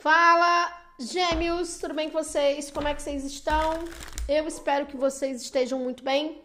Fala, 0.00 0.72
gêmeos, 1.00 1.78
tudo 1.78 1.92
bem 1.92 2.08
com 2.08 2.22
vocês? 2.22 2.70
Como 2.70 2.86
é 2.86 2.94
que 2.94 3.02
vocês 3.02 3.24
estão? 3.24 3.84
Eu 4.28 4.46
espero 4.46 4.86
que 4.86 4.96
vocês 4.96 5.42
estejam 5.42 5.76
muito 5.80 6.04
bem. 6.04 6.40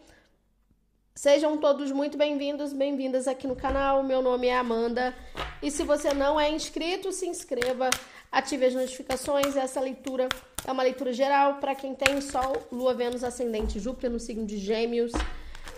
Sejam 1.13 1.55
todos 1.59 1.91
muito 1.91 2.17
bem-vindos, 2.17 2.73
bem-vindas 2.73 3.27
aqui 3.27 3.45
no 3.45 3.55
canal. 3.55 4.01
Meu 4.01 4.23
nome 4.23 4.47
é 4.47 4.57
Amanda. 4.57 5.15
E 5.61 5.69
se 5.69 5.83
você 5.83 6.15
não 6.15 6.39
é 6.39 6.49
inscrito, 6.49 7.11
se 7.11 7.27
inscreva, 7.27 7.91
ative 8.31 8.65
as 8.65 8.73
notificações. 8.73 9.55
Essa 9.55 9.79
leitura 9.79 10.29
é 10.65 10.71
uma 10.71 10.81
leitura 10.81 11.13
geral 11.13 11.57
para 11.59 11.75
quem 11.75 11.93
tem 11.93 12.19
Sol, 12.21 12.67
Lua, 12.71 12.95
Vênus, 12.95 13.23
Ascendente, 13.23 13.79
Júpiter 13.79 14.09
no 14.09 14.19
signo 14.19 14.47
de 14.47 14.57
Gêmeos. 14.57 15.11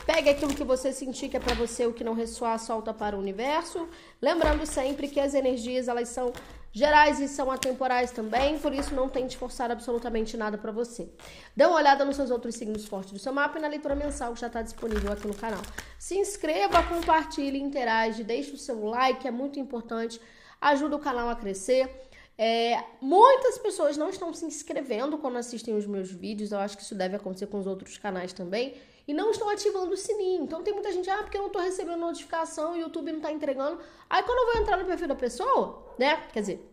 Pegue 0.06 0.30
aquilo 0.30 0.56
que 0.56 0.64
você 0.64 0.94
sentir 0.94 1.28
que 1.28 1.36
é 1.36 1.42
para 1.42 1.56
você, 1.56 1.86
o 1.86 1.92
que 1.92 2.06
não 2.06 2.14
ressoar, 2.14 2.58
solta 2.58 2.94
para 2.94 3.18
o 3.18 3.20
universo. 3.20 3.90
Lembrando 4.22 4.66
sempre 4.66 5.10
que 5.10 5.20
as 5.20 5.34
energias, 5.34 5.90
elas 5.90 6.08
são 6.08 6.32
gerais 6.76 7.22
e 7.22 7.28
são 7.30 7.50
atemporais 7.50 8.12
também, 8.12 8.60
por 8.60 8.74
isso 8.74 8.94
não 8.94 9.08
tente 9.08 9.38
forçar 9.38 9.72
absolutamente 9.72 10.36
nada 10.36 10.58
para 10.58 10.74
você. 10.74 11.10
Dê 11.56 11.66
uma 11.66 11.78
olhada 11.78 12.04
nos 12.04 12.18
seus 12.18 12.30
outros 12.30 12.56
signos 12.56 12.86
fortes 12.86 13.14
do 13.14 13.20
seu 13.20 13.32
mapa 13.32 13.58
e 13.58 13.62
na 13.62 13.70
leitura 13.70 13.96
mensal 13.96 14.34
que 14.34 14.42
já 14.42 14.48
está 14.48 14.62
disponível 14.62 15.10
aqui 15.14 15.26
no 15.26 15.34
canal. 15.34 15.62
Se 15.98 16.18
inscreva, 16.18 16.84
compartilhe, 16.84 17.58
interage, 17.58 18.26
deixe 18.26 18.52
o 18.52 18.58
seu 18.58 18.84
like, 18.84 19.26
é 19.26 19.32
muito 19.32 19.58
importante, 19.58 20.20
ajuda 20.60 20.98
o 20.98 21.00
canal 21.00 21.30
a 21.30 21.36
crescer. 21.38 21.90
É, 22.38 22.84
muitas 23.00 23.58
pessoas 23.58 23.96
não 23.96 24.10
estão 24.10 24.34
se 24.34 24.46
inscrevendo 24.46 25.18
quando 25.18 25.38
assistem 25.38 25.76
os 25.76 25.86
meus 25.86 26.12
vídeos, 26.12 26.52
eu 26.52 26.60
acho 26.60 26.76
que 26.76 26.84
isso 26.84 26.94
deve 26.94 27.16
acontecer 27.16 27.48
com 27.48 27.60
os 27.60 27.66
outros 27.66 27.98
canais 27.98 28.34
também 28.34 28.76
e 29.08 29.14
não 29.14 29.32
estão 29.32 29.50
ativando 29.50 29.94
o 29.94 29.98
sininho. 29.98 30.44
Então 30.44 30.64
tem 30.64 30.74
muita 30.74 30.92
gente, 30.92 31.10
ah, 31.10 31.18
porque 31.24 31.38
eu 31.38 31.42
não 31.42 31.48
estou 31.48 31.62
recebendo 31.62 32.00
notificação, 32.00 32.74
o 32.74 32.78
YouTube 32.78 33.12
não 33.12 33.20
está 33.20 33.32
entregando. 33.32 33.80
Aí 34.10 34.22
quando 34.24 34.40
eu 34.40 34.54
vou 34.54 34.62
entrar 34.62 34.78
no 34.78 34.86
perfil 34.86 35.08
da 35.08 35.16
pessoa, 35.16 35.94
né? 35.98 36.24
Quer 36.34 36.42
dizer, 36.42 36.72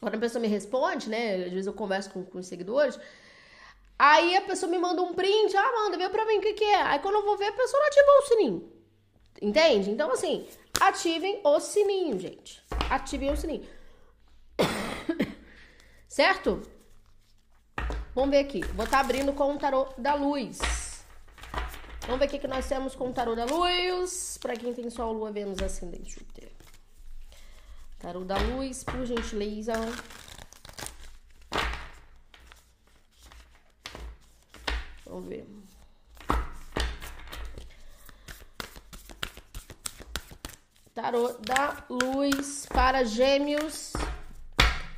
quando 0.00 0.14
a 0.16 0.18
pessoa 0.18 0.42
me 0.42 0.48
responde, 0.48 1.08
né? 1.08 1.44
Às 1.44 1.52
vezes 1.52 1.66
eu 1.66 1.72
converso 1.72 2.10
com, 2.10 2.24
com 2.24 2.38
os 2.38 2.46
seguidores. 2.46 2.98
Aí 3.98 4.36
a 4.36 4.42
pessoa 4.42 4.70
me 4.70 4.78
manda 4.78 5.00
um 5.00 5.14
print, 5.14 5.56
ah, 5.56 5.72
manda, 5.72 5.96
vê 5.96 6.08
pra 6.10 6.26
mim 6.26 6.36
o 6.36 6.40
que, 6.40 6.52
que 6.52 6.64
é. 6.64 6.82
Aí 6.82 6.98
quando 6.98 7.14
eu 7.14 7.24
vou 7.24 7.38
ver, 7.38 7.46
a 7.46 7.52
pessoa 7.52 7.80
não 7.80 7.88
ativou 7.88 8.14
o 8.14 8.22
sininho. 8.22 8.72
Entende? 9.40 9.90
Então, 9.90 10.10
assim, 10.10 10.46
ativem 10.80 11.40
o 11.44 11.60
sininho, 11.60 12.18
gente. 12.18 12.62
Ativem 12.90 13.30
o 13.30 13.36
sininho. 13.36 13.66
Certo? 16.16 16.62
Vamos 18.14 18.30
ver 18.30 18.38
aqui. 18.38 18.64
Vou 18.72 18.86
estar 18.86 18.96
tá 18.96 19.00
abrindo 19.00 19.34
com 19.34 19.54
o 19.54 19.58
tarô 19.58 19.86
da 19.98 20.14
luz. 20.14 21.04
Vamos 22.06 22.18
ver 22.18 22.24
o 22.24 22.28
que, 22.30 22.38
que 22.38 22.48
nós 22.48 22.66
temos 22.66 22.94
com 22.94 23.10
o 23.10 23.12
tarô 23.12 23.34
da 23.34 23.44
luz. 23.44 24.38
Para 24.40 24.56
quem 24.56 24.72
tem 24.72 24.88
Sol, 24.88 25.12
Lua, 25.12 25.30
Vênus, 25.30 25.60
Ascendente, 25.60 26.14
Júpiter. 26.14 26.50
Tarô 27.98 28.24
da 28.24 28.38
luz, 28.38 28.82
por 28.82 29.04
gentileza. 29.04 29.74
Vamos 35.04 35.28
ver. 35.28 35.46
Tarô 40.94 41.32
da 41.40 41.84
luz 41.90 42.64
para 42.72 43.04
gêmeos. 43.04 43.92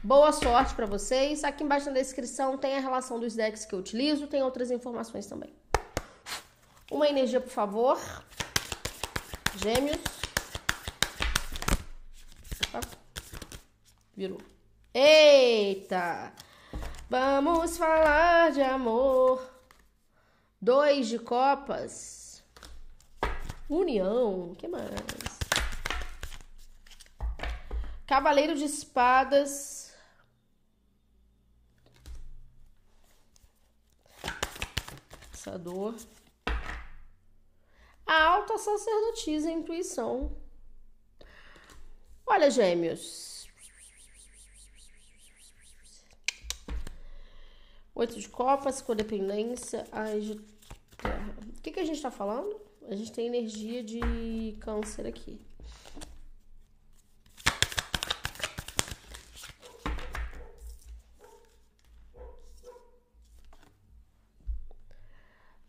Boa 0.02 0.30
sorte 0.30 0.74
para 0.76 0.86
vocês. 0.86 1.42
Aqui 1.42 1.64
embaixo 1.64 1.86
na 1.86 1.92
descrição 1.92 2.56
tem 2.56 2.76
a 2.76 2.80
relação 2.80 3.18
dos 3.18 3.34
decks 3.34 3.64
que 3.64 3.74
eu 3.74 3.80
utilizo, 3.80 4.28
tem 4.28 4.40
outras 4.44 4.70
informações 4.70 5.26
também. 5.26 5.52
Uma 6.88 7.08
energia, 7.08 7.40
por 7.40 7.50
favor. 7.50 7.98
Gêmeos. 9.56 9.98
Opa. 12.68 12.80
Virou. 14.16 14.40
Eita! 14.94 16.32
Vamos 17.10 17.76
falar 17.76 18.52
de 18.52 18.62
amor. 18.62 19.42
Dois 20.60 21.08
de 21.08 21.18
copas. 21.18 22.44
União. 23.68 24.54
que 24.56 24.68
mais? 24.68 24.90
Cavaleiro 28.06 28.54
de 28.54 28.64
espadas. 28.64 29.77
Caçador. 35.48 35.94
A 38.06 38.24
alta 38.24 38.58
sacerdotisa, 38.58 39.50
intuição. 39.50 40.36
Olha, 42.26 42.50
gêmeos. 42.50 43.48
Oito 47.94 48.20
de 48.20 48.28
copas, 48.28 48.82
codependência, 48.82 49.86
as 49.90 50.24
de 50.24 50.34
terra. 50.96 51.34
O 51.56 51.62
que, 51.62 51.72
que 51.72 51.80
a 51.80 51.84
gente 51.84 52.00
tá 52.00 52.10
falando? 52.10 52.60
A 52.88 52.94
gente 52.94 53.12
tem 53.12 53.26
energia 53.26 53.82
de 53.82 54.56
câncer 54.60 55.06
aqui. 55.06 55.40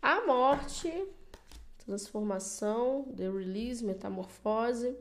A 0.09 0.25
morte 0.25 0.91
transformação, 1.85 3.03
the 3.15 3.29
release, 3.29 3.85
metamorfose. 3.85 4.97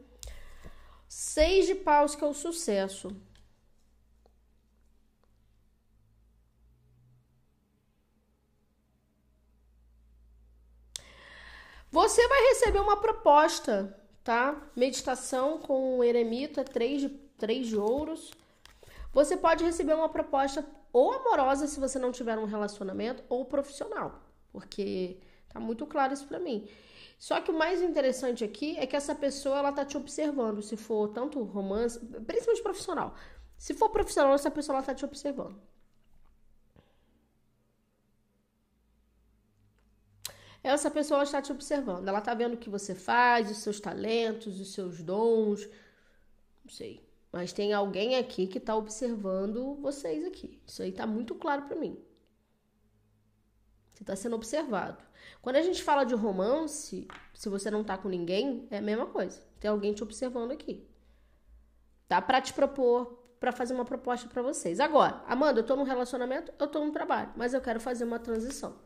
Seis 1.08 1.64
de 1.66 1.74
paus, 1.74 2.14
que 2.14 2.22
é 2.22 2.26
o 2.26 2.34
sucesso. 2.34 3.08
Você 11.90 12.28
vai 12.28 12.42
receber 12.48 12.80
uma 12.80 13.00
proposta, 13.00 13.98
tá? 14.22 14.70
Meditação 14.76 15.58
com 15.58 15.96
o 15.96 16.04
eremita, 16.04 16.62
três 16.62 17.00
de, 17.00 17.08
três 17.38 17.66
de 17.66 17.78
ouros. 17.78 18.30
Você 19.14 19.38
pode 19.38 19.64
receber 19.64 19.94
uma 19.94 20.10
proposta 20.10 20.66
ou 20.92 21.14
amorosa 21.14 21.66
se 21.66 21.80
você 21.80 21.98
não 21.98 22.12
tiver 22.12 22.36
um 22.36 22.44
relacionamento, 22.44 23.24
ou 23.30 23.46
profissional, 23.46 24.27
porque 24.52 25.18
Tá 25.48 25.58
muito 25.58 25.86
claro 25.86 26.12
isso 26.12 26.26
para 26.26 26.38
mim. 26.38 26.68
Só 27.18 27.40
que 27.40 27.50
o 27.50 27.58
mais 27.58 27.82
interessante 27.82 28.44
aqui 28.44 28.76
é 28.78 28.86
que 28.86 28.94
essa 28.94 29.14
pessoa 29.14 29.58
ela 29.58 29.72
tá 29.72 29.84
te 29.84 29.96
observando, 29.96 30.62
se 30.62 30.76
for 30.76 31.08
tanto 31.08 31.42
romance, 31.42 31.98
principalmente 31.98 32.62
profissional. 32.62 33.14
Se 33.56 33.74
for 33.74 33.90
profissional, 33.90 34.34
essa 34.34 34.50
pessoa 34.50 34.76
ela 34.76 34.86
tá 34.86 34.94
te 34.94 35.04
observando. 35.04 35.60
Essa 40.62 40.90
pessoa 40.90 41.22
está 41.22 41.40
te 41.40 41.50
observando, 41.50 42.06
ela 42.06 42.20
tá 42.20 42.34
vendo 42.34 42.54
o 42.54 42.56
que 42.56 42.68
você 42.68 42.94
faz, 42.94 43.50
os 43.50 43.58
seus 43.58 43.80
talentos, 43.80 44.60
os 44.60 44.72
seus 44.74 45.02
dons, 45.02 45.66
não 46.64 46.70
sei. 46.70 47.04
Mas 47.32 47.52
tem 47.52 47.72
alguém 47.72 48.16
aqui 48.16 48.46
que 48.46 48.60
tá 48.60 48.76
observando 48.76 49.76
vocês 49.76 50.24
aqui. 50.24 50.60
Isso 50.66 50.82
aí 50.82 50.92
tá 50.92 51.06
muito 51.06 51.34
claro 51.34 51.62
para 51.62 51.76
mim. 51.76 51.98
Você 53.98 54.04
tá 54.04 54.14
sendo 54.14 54.36
observado. 54.36 55.02
Quando 55.42 55.56
a 55.56 55.62
gente 55.62 55.82
fala 55.82 56.04
de 56.04 56.14
romance, 56.14 57.08
se 57.34 57.48
você 57.48 57.68
não 57.68 57.82
tá 57.82 57.98
com 57.98 58.08
ninguém, 58.08 58.64
é 58.70 58.78
a 58.78 58.80
mesma 58.80 59.06
coisa. 59.06 59.42
Tem 59.58 59.68
alguém 59.68 59.92
te 59.92 60.04
observando 60.04 60.52
aqui. 60.52 60.86
Tá? 62.06 62.22
Pra 62.22 62.40
te 62.40 62.52
propor, 62.52 63.18
para 63.40 63.50
fazer 63.50 63.74
uma 63.74 63.84
proposta 63.84 64.28
para 64.28 64.40
vocês. 64.40 64.78
Agora, 64.78 65.20
Amanda, 65.26 65.58
eu 65.58 65.64
tô 65.64 65.74
num 65.74 65.82
relacionamento, 65.82 66.52
eu 66.60 66.68
tô 66.68 66.78
num 66.78 66.92
trabalho, 66.92 67.32
mas 67.34 67.54
eu 67.54 67.60
quero 67.60 67.80
fazer 67.80 68.04
uma 68.04 68.20
transição. 68.20 68.76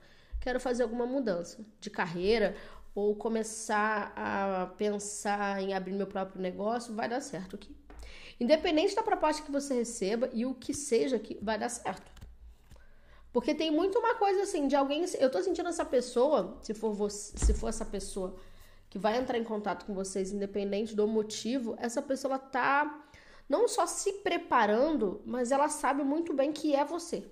Quero 0.40 0.58
fazer 0.58 0.82
alguma 0.82 1.04
mudança 1.04 1.62
de 1.78 1.90
carreira 1.90 2.56
ou 2.94 3.14
começar 3.14 4.14
a 4.16 4.66
pensar 4.78 5.60
em 5.60 5.74
abrir 5.74 5.92
meu 5.92 6.06
próprio 6.06 6.40
negócio, 6.40 6.94
vai 6.94 7.06
dar 7.06 7.20
certo 7.20 7.56
aqui. 7.56 7.76
Independente 8.40 8.96
da 8.96 9.02
proposta 9.02 9.42
que 9.42 9.52
você 9.52 9.74
receba 9.74 10.30
e 10.32 10.46
o 10.46 10.54
que 10.54 10.72
seja 10.72 11.18
que 11.18 11.38
vai 11.42 11.58
dar 11.58 11.68
certo. 11.68 12.21
Porque 13.32 13.54
tem 13.54 13.70
muito 13.70 13.98
uma 13.98 14.14
coisa 14.14 14.42
assim, 14.42 14.68
de 14.68 14.76
alguém. 14.76 15.04
Eu 15.18 15.30
tô 15.30 15.42
sentindo 15.42 15.68
essa 15.68 15.84
pessoa, 15.84 16.58
se 16.60 16.74
for, 16.74 16.92
você, 16.92 17.36
se 17.38 17.54
for 17.54 17.68
essa 17.68 17.84
pessoa 17.84 18.36
que 18.90 18.98
vai 18.98 19.16
entrar 19.16 19.38
em 19.38 19.44
contato 19.44 19.86
com 19.86 19.94
vocês, 19.94 20.32
independente 20.32 20.94
do 20.94 21.08
motivo, 21.08 21.74
essa 21.78 22.02
pessoa 22.02 22.38
tá 22.38 23.08
não 23.48 23.66
só 23.66 23.86
se 23.86 24.12
preparando, 24.14 25.22
mas 25.24 25.50
ela 25.50 25.68
sabe 25.68 26.04
muito 26.04 26.34
bem 26.34 26.52
que 26.52 26.74
é 26.74 26.84
você. 26.84 27.24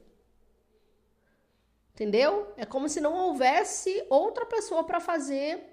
Entendeu? 1.93 2.51
É 2.57 2.65
como 2.65 2.89
se 2.89 2.99
não 2.99 3.15
houvesse 3.15 4.03
outra 4.09 4.47
pessoa 4.47 4.83
para 4.85 5.01
fazer 5.01 5.67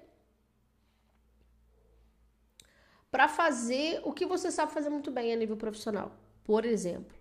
para 3.10 3.26
fazer 3.26 4.02
o 4.04 4.12
que 4.12 4.26
você 4.26 4.50
sabe 4.50 4.70
fazer 4.70 4.90
muito 4.90 5.10
bem 5.10 5.32
a 5.32 5.36
nível 5.36 5.56
profissional, 5.56 6.12
por 6.44 6.66
exemplo. 6.66 7.16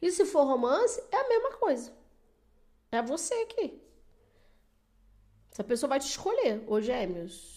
E 0.00 0.10
se 0.10 0.24
for 0.24 0.44
romance, 0.44 0.98
é 1.12 1.16
a 1.16 1.28
mesma 1.28 1.52
coisa. 1.58 1.92
É 2.90 3.02
você 3.02 3.34
aqui. 3.34 3.80
Essa 5.50 5.64
pessoa 5.64 5.88
vai 5.88 6.00
te 6.00 6.06
escolher, 6.06 6.62
ô 6.66 6.80
gêmeos. 6.80 7.56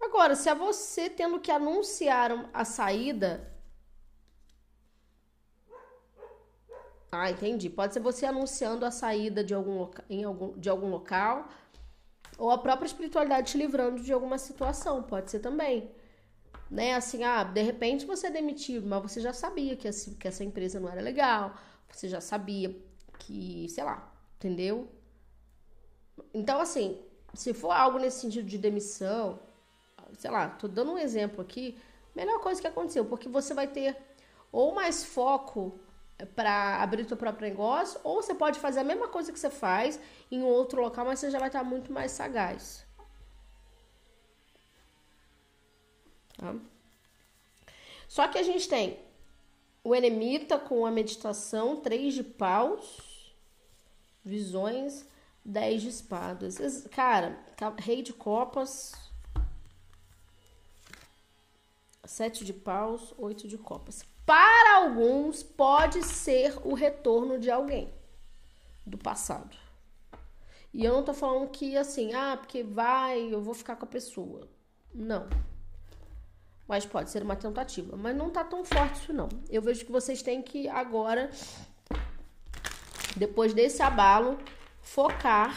Agora, 0.00 0.34
se 0.34 0.48
é 0.48 0.54
você 0.54 1.08
tendo 1.08 1.38
que 1.38 1.50
anunciar 1.50 2.48
a 2.52 2.64
saída. 2.64 3.54
Ah, 7.12 7.30
entendi. 7.30 7.68
Pode 7.70 7.94
ser 7.94 8.00
você 8.00 8.26
anunciando 8.26 8.84
a 8.84 8.90
saída 8.90 9.44
de 9.44 9.54
algum, 9.54 9.78
loca... 9.78 10.04
em 10.08 10.24
algum, 10.24 10.58
de 10.58 10.68
algum 10.68 10.88
local. 10.88 11.48
Ou 12.38 12.50
a 12.50 12.58
própria 12.58 12.86
espiritualidade 12.86 13.52
te 13.52 13.58
livrando 13.58 14.02
de 14.02 14.12
alguma 14.12 14.38
situação. 14.38 15.02
Pode 15.02 15.30
ser 15.30 15.40
também. 15.40 15.94
Né? 16.70 16.94
Assim, 16.94 17.24
ah, 17.24 17.42
de 17.42 17.62
repente 17.62 18.06
você 18.06 18.28
é 18.28 18.30
demitido, 18.30 18.86
mas 18.86 19.02
você 19.02 19.20
já 19.20 19.32
sabia 19.32 19.76
que, 19.76 19.88
essa, 19.88 20.14
que 20.14 20.28
essa 20.28 20.44
empresa 20.44 20.78
não 20.78 20.88
era 20.88 21.00
legal. 21.00 21.54
Você 21.90 22.08
já 22.08 22.20
sabia 22.20 22.74
que, 23.18 23.68
sei 23.68 23.82
lá, 23.84 24.12
entendeu? 24.36 24.88
Então, 26.32 26.60
assim, 26.60 26.98
se 27.34 27.52
for 27.52 27.72
algo 27.72 27.98
nesse 27.98 28.20
sentido 28.20 28.46
de 28.46 28.58
demissão, 28.58 29.40
sei 30.18 30.30
lá, 30.30 30.48
tô 30.48 30.68
dando 30.68 30.92
um 30.92 30.98
exemplo 30.98 31.40
aqui, 31.40 31.78
melhor 32.14 32.40
coisa 32.40 32.60
que 32.60 32.66
aconteceu, 32.66 33.04
porque 33.04 33.28
você 33.28 33.52
vai 33.54 33.66
ter 33.66 33.96
ou 34.52 34.74
mais 34.74 35.04
foco 35.04 35.78
para 36.34 36.82
abrir 36.82 37.04
seu 37.06 37.16
próprio 37.16 37.48
negócio, 37.48 37.98
ou 38.04 38.22
você 38.22 38.34
pode 38.34 38.58
fazer 38.58 38.80
a 38.80 38.84
mesma 38.84 39.08
coisa 39.08 39.32
que 39.32 39.38
você 39.38 39.50
faz 39.50 39.98
em 40.30 40.42
outro 40.42 40.80
local, 40.80 41.04
mas 41.04 41.18
você 41.18 41.30
já 41.30 41.38
vai 41.38 41.48
estar 41.48 41.64
muito 41.64 41.92
mais 41.92 42.12
sagaz. 42.12 42.84
Tá? 46.40 46.54
Só 48.08 48.26
que 48.28 48.38
a 48.38 48.42
gente 48.42 48.66
tem 48.66 48.98
o 49.84 49.94
eremita 49.94 50.58
com 50.58 50.86
a 50.86 50.90
meditação, 50.90 51.76
três 51.76 52.14
de 52.14 52.24
paus, 52.24 53.34
visões, 54.24 55.06
dez 55.44 55.82
de 55.82 55.88
espadas. 55.88 56.86
Cara, 56.90 57.38
rei 57.78 58.02
de 58.02 58.14
copas, 58.14 58.94
sete 62.04 62.42
de 62.42 62.54
paus, 62.54 63.12
oito 63.18 63.46
de 63.46 63.58
copas. 63.58 64.02
Para 64.24 64.76
alguns, 64.76 65.42
pode 65.42 66.02
ser 66.02 66.58
o 66.64 66.72
retorno 66.72 67.38
de 67.38 67.50
alguém 67.50 67.92
do 68.86 68.96
passado. 68.96 69.54
E 70.72 70.84
eu 70.86 70.94
não 70.94 71.04
tô 71.04 71.12
falando 71.12 71.50
que 71.50 71.76
assim, 71.76 72.14
ah, 72.14 72.38
porque 72.38 72.62
vai, 72.62 73.20
eu 73.20 73.42
vou 73.42 73.52
ficar 73.52 73.76
com 73.76 73.84
a 73.84 73.88
pessoa. 73.88 74.48
Não. 74.94 75.28
Mas 76.70 76.86
pode 76.86 77.10
ser 77.10 77.24
uma 77.24 77.34
tentativa. 77.34 77.96
Mas 77.96 78.14
não 78.14 78.30
tá 78.30 78.44
tão 78.44 78.64
forte 78.64 79.00
isso, 79.00 79.12
não. 79.12 79.28
Eu 79.50 79.60
vejo 79.60 79.84
que 79.84 79.90
vocês 79.90 80.22
têm 80.22 80.40
que 80.40 80.68
agora, 80.68 81.28
depois 83.16 83.52
desse 83.52 83.82
abalo, 83.82 84.38
focar, 84.80 85.52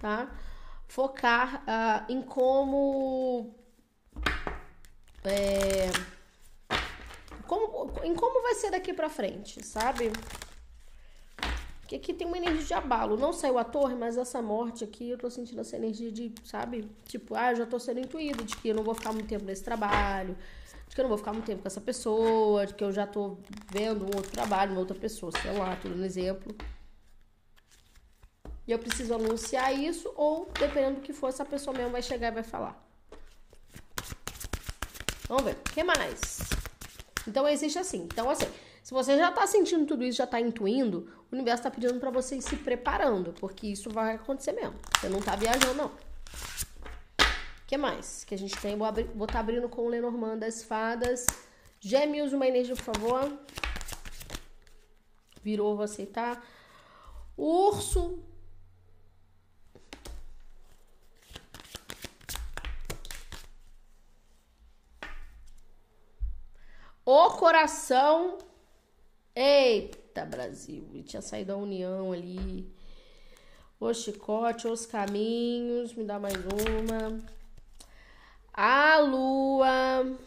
tá? 0.00 0.28
Focar 0.88 1.62
uh, 1.62 2.12
em 2.12 2.20
como 2.20 3.54
é, 5.22 5.88
como, 7.46 7.92
em 8.02 8.14
como 8.16 8.42
vai 8.42 8.56
ser 8.56 8.72
daqui 8.72 8.92
pra 8.92 9.08
frente, 9.08 9.64
sabe? 9.64 10.10
Porque 11.86 11.94
aqui 11.94 12.12
tem 12.12 12.26
uma 12.26 12.36
energia 12.36 12.64
de 12.64 12.74
abalo. 12.74 13.16
Não 13.16 13.32
saiu 13.32 13.58
a 13.58 13.62
torre, 13.62 13.94
mas 13.94 14.18
essa 14.18 14.42
morte 14.42 14.82
aqui, 14.82 15.08
eu 15.08 15.16
tô 15.16 15.30
sentindo 15.30 15.60
essa 15.60 15.76
energia 15.76 16.10
de, 16.10 16.34
sabe? 16.42 16.90
Tipo, 17.04 17.36
ah, 17.36 17.54
já 17.54 17.64
tô 17.64 17.78
sendo 17.78 18.00
intuído 18.00 18.42
de 18.42 18.56
que 18.56 18.70
eu 18.70 18.74
não 18.74 18.82
vou 18.82 18.92
ficar 18.92 19.12
muito 19.12 19.28
tempo 19.28 19.44
nesse 19.44 19.62
trabalho, 19.62 20.36
de 20.88 20.94
que 20.96 21.00
eu 21.00 21.04
não 21.04 21.08
vou 21.08 21.16
ficar 21.16 21.32
muito 21.32 21.46
tempo 21.46 21.62
com 21.62 21.68
essa 21.68 21.80
pessoa, 21.80 22.66
de 22.66 22.74
que 22.74 22.82
eu 22.82 22.90
já 22.90 23.06
tô 23.06 23.38
vendo 23.70 24.02
um 24.02 24.16
outro 24.16 24.32
trabalho, 24.32 24.72
uma 24.72 24.80
outra 24.80 24.96
pessoa, 24.96 25.30
sei 25.40 25.52
lá, 25.56 25.76
tudo 25.76 25.94
no 25.94 26.04
exemplo. 26.04 26.52
E 28.66 28.72
eu 28.72 28.80
preciso 28.80 29.14
anunciar 29.14 29.72
isso, 29.72 30.12
ou 30.16 30.50
dependendo 30.58 30.96
do 30.96 31.02
que 31.02 31.12
for, 31.12 31.28
essa 31.28 31.44
pessoa 31.44 31.76
mesmo 31.76 31.92
vai 31.92 32.02
chegar 32.02 32.32
e 32.32 32.34
vai 32.34 32.42
falar. 32.42 32.84
Vamos 35.28 35.44
ver. 35.44 35.52
O 35.52 35.72
que 35.72 35.84
mais? 35.84 36.40
Então 37.28 37.46
existe 37.46 37.78
assim. 37.78 38.02
Então, 38.02 38.28
assim, 38.28 38.48
se 38.86 38.94
você 38.94 39.16
já 39.18 39.32
tá 39.32 39.44
sentindo 39.48 39.84
tudo 39.84 40.04
isso, 40.04 40.18
já 40.18 40.28
tá 40.28 40.40
intuindo, 40.40 41.12
o 41.28 41.34
universo 41.34 41.64
tá 41.64 41.68
pedindo 41.72 41.98
para 41.98 42.08
você 42.08 42.36
ir 42.36 42.42
se 42.42 42.54
preparando, 42.54 43.32
porque 43.40 43.66
isso 43.66 43.90
vai 43.90 44.14
acontecer 44.14 44.52
mesmo. 44.52 44.76
Você 44.94 45.08
não 45.08 45.20
tá 45.20 45.34
viajando, 45.34 45.74
não. 45.74 45.86
O 45.88 47.66
que 47.66 47.76
mais 47.76 48.22
que 48.22 48.32
a 48.32 48.38
gente 48.38 48.56
tem? 48.58 48.76
Vou, 48.76 48.88
estar 48.88 49.26
tá 49.26 49.40
abrindo 49.40 49.68
com 49.68 49.82
o 49.82 49.88
Lenormand 49.88 50.38
das 50.38 50.62
fadas. 50.62 51.26
Gêmeos, 51.80 52.32
uma 52.32 52.46
energia, 52.46 52.76
por 52.76 52.94
favor. 52.94 53.32
Virou, 55.42 55.74
vou 55.74 55.84
aceitar. 55.84 56.46
Urso, 57.36 58.22
O 67.04 67.30
coração. 67.30 68.45
Eita, 69.38 70.24
Brasil. 70.24 70.88
Tinha 71.04 71.20
saído 71.20 71.52
a 71.52 71.56
união 71.56 72.10
ali. 72.10 72.66
O 73.78 73.92
chicote, 73.92 74.66
os 74.66 74.86
caminhos. 74.86 75.94
Me 75.94 76.04
dá 76.04 76.18
mais 76.18 76.34
uma. 76.34 77.20
A 78.50 78.98
lua. 79.00 80.18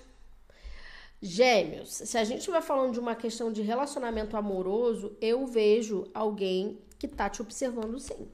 Gêmeos. 1.19 1.89
Se 1.89 2.17
a 2.19 2.23
gente 2.23 2.39
estiver 2.39 2.61
falando 2.61 2.93
de 2.93 2.99
uma 2.99 3.15
questão 3.15 3.51
de 3.51 3.63
relacionamento 3.63 4.37
amoroso, 4.37 5.17
eu 5.19 5.47
vejo 5.47 6.07
alguém 6.13 6.77
que 6.99 7.07
tá 7.07 7.27
te 7.27 7.41
observando 7.41 7.97
sim. 7.99 8.29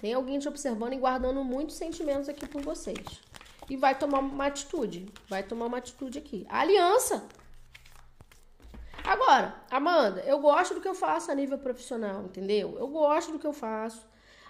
Tem 0.00 0.12
alguém 0.12 0.40
te 0.40 0.48
observando 0.48 0.94
e 0.94 0.98
guardando 0.98 1.42
muitos 1.44 1.76
sentimentos 1.76 2.28
aqui 2.28 2.46
por 2.46 2.60
vocês 2.60 3.22
e 3.70 3.76
vai 3.76 3.96
tomar 3.96 4.18
uma 4.18 4.46
atitude. 4.46 5.06
Vai 5.28 5.42
tomar 5.42 5.66
uma 5.66 5.78
atitude 5.78 6.18
aqui. 6.18 6.44
aliança. 6.48 7.26
Agora, 9.04 9.54
Amanda, 9.70 10.22
eu 10.22 10.38
gosto 10.38 10.74
do 10.74 10.80
que 10.80 10.88
eu 10.88 10.94
faço 10.94 11.30
a 11.30 11.34
nível 11.34 11.58
profissional, 11.58 12.24
entendeu? 12.24 12.78
Eu 12.78 12.88
gosto 12.88 13.32
do 13.32 13.38
que 13.38 13.46
eu 13.46 13.52
faço. 13.52 14.06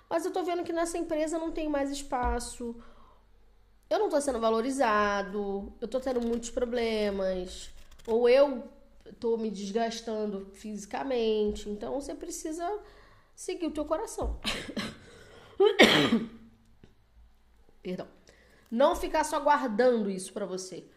Mas 0.08 0.24
eu 0.24 0.30
tô 0.30 0.44
vendo 0.44 0.62
que 0.62 0.72
nessa 0.72 0.96
empresa 0.96 1.40
não 1.40 1.50
tem 1.50 1.68
mais 1.68 1.90
espaço. 1.90 2.76
Eu 3.90 3.98
não 3.98 4.08
tô 4.08 4.20
sendo 4.20 4.38
valorizado. 4.38 5.72
Eu 5.80 5.88
tô 5.88 5.98
tendo 5.98 6.20
muitos 6.20 6.50
problemas. 6.50 7.70
Ou 8.06 8.28
eu 8.28 8.62
tô 9.18 9.36
me 9.36 9.50
desgastando 9.50 10.48
fisicamente. 10.52 11.68
Então 11.68 12.00
você 12.00 12.14
precisa 12.14 12.64
seguir 13.34 13.66
o 13.66 13.72
teu 13.72 13.84
coração. 13.84 14.38
Perdão. 17.82 18.06
Não 18.70 18.94
ficar 18.94 19.24
só 19.24 19.40
guardando 19.40 20.08
isso 20.08 20.32
para 20.32 20.46
você. 20.46 20.88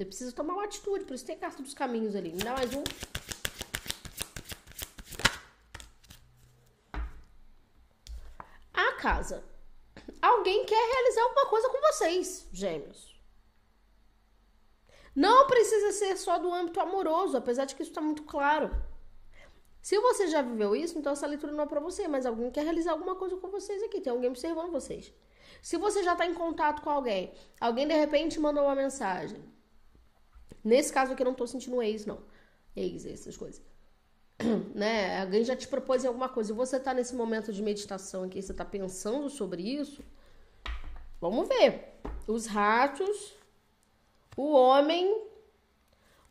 Você 0.00 0.06
precisa 0.06 0.32
tomar 0.32 0.54
uma 0.54 0.64
atitude, 0.64 1.04
por 1.04 1.12
isso 1.12 1.26
tem 1.26 1.36
carta 1.36 1.62
dos 1.62 1.74
caminhos 1.74 2.16
ali. 2.16 2.32
Me 2.32 2.38
dá 2.38 2.54
mais 2.54 2.72
um. 2.72 2.82
A 8.72 8.92
casa. 8.94 9.44
Alguém 10.22 10.64
quer 10.64 10.74
realizar 10.74 11.22
alguma 11.24 11.44
coisa 11.50 11.68
com 11.68 11.78
vocês, 11.82 12.48
gêmeos. 12.50 13.14
Não 15.14 15.46
precisa 15.46 15.92
ser 15.92 16.16
só 16.16 16.38
do 16.38 16.50
âmbito 16.50 16.80
amoroso, 16.80 17.36
apesar 17.36 17.66
de 17.66 17.74
que 17.74 17.82
isso 17.82 17.90
está 17.90 18.00
muito 18.00 18.22
claro. 18.22 18.74
Se 19.82 20.00
você 20.00 20.28
já 20.28 20.40
viveu 20.40 20.74
isso, 20.74 20.98
então 20.98 21.12
essa 21.12 21.26
leitura 21.26 21.52
não 21.52 21.64
é 21.64 21.66
para 21.66 21.78
você, 21.78 22.08
mas 22.08 22.24
alguém 22.24 22.50
quer 22.50 22.64
realizar 22.64 22.92
alguma 22.92 23.16
coisa 23.16 23.36
com 23.36 23.50
vocês 23.50 23.82
aqui. 23.82 24.00
Tem 24.00 24.10
alguém 24.10 24.30
observando 24.30 24.72
vocês. 24.72 25.12
Se 25.60 25.76
você 25.76 26.02
já 26.02 26.12
está 26.12 26.24
em 26.24 26.32
contato 26.32 26.80
com 26.80 26.88
alguém, 26.88 27.34
alguém 27.60 27.86
de 27.86 27.92
repente 27.92 28.40
mandou 28.40 28.64
uma 28.64 28.74
mensagem. 28.74 29.59
Nesse 30.62 30.92
caso 30.92 31.12
aqui 31.12 31.22
eu 31.22 31.26
não 31.26 31.32
estou 31.32 31.46
sentindo 31.46 31.82
ex, 31.82 32.06
não. 32.06 32.18
Ex, 32.76 33.06
essas 33.06 33.36
coisas. 33.36 33.62
né? 34.74 35.20
Alguém 35.20 35.44
já 35.44 35.54
te 35.54 35.68
propôs 35.68 36.04
alguma 36.04 36.28
coisa 36.28 36.52
e 36.52 36.56
você 36.56 36.76
está 36.76 36.94
nesse 36.94 37.14
momento 37.14 37.52
de 37.52 37.62
meditação 37.62 38.24
aqui, 38.24 38.40
você 38.40 38.52
está 38.52 38.64
pensando 38.64 39.28
sobre 39.28 39.62
isso. 39.62 40.02
Vamos 41.20 41.48
ver. 41.48 42.00
Os 42.26 42.46
ratos, 42.46 43.34
o 44.36 44.52
homem, 44.52 45.22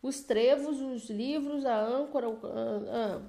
os 0.02 0.22
trevos, 0.22 0.82
os 0.82 1.10
livros, 1.10 1.66
a 1.66 1.80
âncora. 1.80 2.30
Uh, 2.30 2.38
uh. 2.38 3.22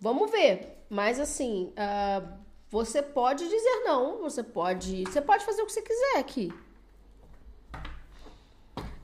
Vamos 0.00 0.30
ver. 0.30 0.84
Mas 0.88 1.20
assim, 1.20 1.72
uh, 1.72 2.38
você 2.68 3.02
pode 3.02 3.48
dizer 3.48 3.84
não, 3.84 4.18
você 4.18 4.42
pode, 4.42 5.04
você 5.04 5.20
pode 5.20 5.44
fazer 5.44 5.62
o 5.62 5.66
que 5.66 5.72
você 5.72 5.82
quiser 5.82 6.18
aqui. 6.18 6.52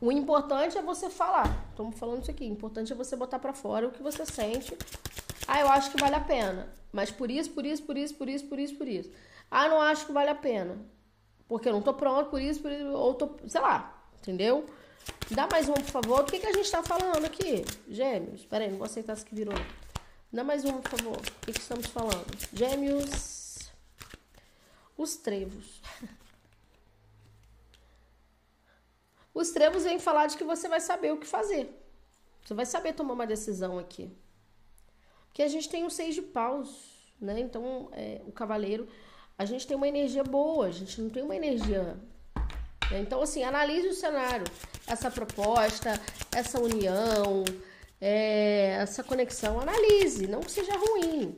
O 0.05 0.13
importante 0.13 0.77
é 0.77 0.83
você 0.83 1.09
falar. 1.09 1.67
Estamos 1.71 1.99
falando 1.99 2.21
isso 2.21 2.31
aqui. 2.31 2.45
O 2.45 2.53
importante 2.53 2.93
é 2.93 2.95
você 2.95 3.17
botar 3.17 3.39
para 3.39 3.55
fora 3.55 3.89
o 3.89 3.91
que 3.91 4.03
você 4.03 4.27
sente. 4.27 4.77
Ah, 5.49 5.61
eu 5.61 5.69
acho 5.71 5.91
que 5.91 5.99
vale 5.99 6.15
a 6.15 6.21
pena. 6.21 6.69
Mas 6.93 7.11
por 7.11 7.31
isso, 7.31 7.51
por 7.53 7.65
isso, 7.65 7.83
por 7.85 7.97
isso, 7.97 8.15
por 8.15 8.29
isso, 8.29 8.47
por 8.47 8.59
isso, 8.59 8.77
por 8.77 8.87
isso. 8.87 9.11
Ah, 9.51 9.67
não 9.67 9.81
acho 9.81 10.05
que 10.05 10.13
vale 10.13 10.29
a 10.29 10.35
pena. 10.35 10.77
Porque 11.49 11.71
eu 11.71 11.73
não 11.73 11.81
tô 11.81 11.95
pronto 11.95 12.29
por 12.29 12.39
isso, 12.39 12.61
por 12.61 12.71
isso, 12.71 12.87
ou 12.89 13.15
tô, 13.15 13.31
sei 13.49 13.63
lá, 13.63 14.07
entendeu? 14.19 14.67
Dá 15.31 15.49
mais 15.51 15.71
um, 15.71 15.73
por 15.73 15.85
favor. 15.85 16.21
O 16.21 16.25
que, 16.25 16.39
que 16.39 16.49
a 16.49 16.53
gente 16.53 16.71
tá 16.71 16.83
falando 16.83 17.25
aqui? 17.25 17.65
Gêmeos. 17.89 18.41
Espera 18.41 18.65
aí, 18.65 18.71
não 18.71 18.77
vou 18.77 18.85
aceitar 18.85 19.15
isso 19.15 19.25
que 19.25 19.35
virou. 19.35 19.55
Dá 20.31 20.45
mais 20.45 20.67
um, 20.67 20.83
por 20.83 20.99
favor. 20.99 21.17
O 21.17 21.47
que, 21.47 21.53
que 21.55 21.61
estamos 21.61 21.87
falando? 21.87 22.27
Gêmeos. 22.53 23.71
Os 24.99 25.17
trevos. 25.17 25.81
Os 29.35 29.51
trevos 29.51 29.83
vêm 29.83 29.99
falar 29.99 30.29
de 30.29 30.37
que 30.37 30.45
você 30.45 30.69
vai 30.69 30.81
saber 30.81 31.13
o 31.13 31.19
que 31.19 31.27
fazer. 31.27 31.69
Você 32.45 32.55
vai 32.55 32.65
saber 32.65 32.93
tomar 32.93 33.15
uma 33.15 33.27
decisão 33.27 33.79
aqui. 33.79 34.11
Porque 35.27 35.43
a 35.43 35.49
gente 35.49 35.69
tem 35.69 35.85
o 35.85 35.91
seis 35.91 36.15
de 36.15 36.23
paus, 36.23 36.69
né? 37.21 37.41
Então, 37.41 37.89
é, 37.93 38.21
o 38.27 38.31
cavaleiro, 38.31 38.87
a 39.37 39.45
gente 39.45 39.67
tem 39.67 39.77
uma 39.77 39.89
energia 39.89 40.23
boa, 40.23 40.67
a 40.67 40.71
gente 40.71 41.01
não 41.01 41.11
tem 41.11 41.25
uma 41.25 41.35
energia. 41.35 41.99
Né? 42.91 43.01
Então, 43.01 43.21
assim, 43.21 43.43
analise 43.43 43.89
o 43.89 43.95
cenário. 43.95 44.47
Essa 44.87 45.11
proposta, 45.11 46.01
essa 46.31 46.61
união, 46.61 47.45
é, 48.01 48.77
essa 48.81 49.03
conexão, 49.03 49.59
analise, 49.59 50.29
não 50.29 50.41
que 50.41 50.53
seja 50.53 50.77
ruim. 50.77 51.37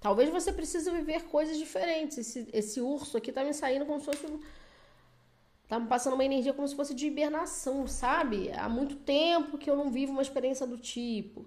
Talvez 0.00 0.30
você 0.30 0.52
precise 0.52 0.90
viver 0.90 1.24
coisas 1.24 1.58
diferentes. 1.58 2.16
Esse, 2.16 2.48
esse 2.52 2.80
urso 2.80 3.16
aqui 3.18 3.32
tá 3.32 3.44
me 3.44 3.52
saindo 3.52 3.84
como 3.84 3.98
se 3.98 4.06
fosse 4.06 4.26
Tá 5.68 5.78
me 5.78 5.86
passando 5.86 6.14
uma 6.14 6.24
energia 6.24 6.54
como 6.54 6.66
se 6.66 6.74
fosse 6.74 6.94
de 6.94 7.06
hibernação, 7.06 7.86
sabe? 7.86 8.50
Há 8.52 8.70
muito 8.70 8.96
tempo 8.96 9.58
que 9.58 9.68
eu 9.68 9.76
não 9.76 9.90
vivo 9.90 10.12
uma 10.12 10.22
experiência 10.22 10.66
do 10.66 10.78
tipo. 10.78 11.44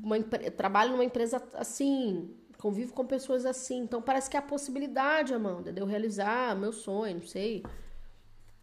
Uma, 0.00 0.20
trabalho 0.22 0.92
numa 0.92 1.04
empresa 1.04 1.42
assim, 1.54 2.32
convivo 2.58 2.92
com 2.92 3.04
pessoas 3.04 3.44
assim. 3.44 3.80
Então 3.80 4.00
parece 4.00 4.30
que 4.30 4.36
há 4.36 4.42
possibilidade, 4.42 5.34
Amanda, 5.34 5.72
de 5.72 5.80
eu 5.80 5.86
realizar 5.86 6.54
meu 6.54 6.72
sonho, 6.72 7.16
não 7.16 7.26
sei. 7.26 7.64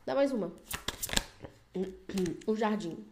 Dá 0.05 0.15
mais 0.15 0.31
uma. 0.31 0.53
O 2.47 2.55
jardim. 2.55 3.03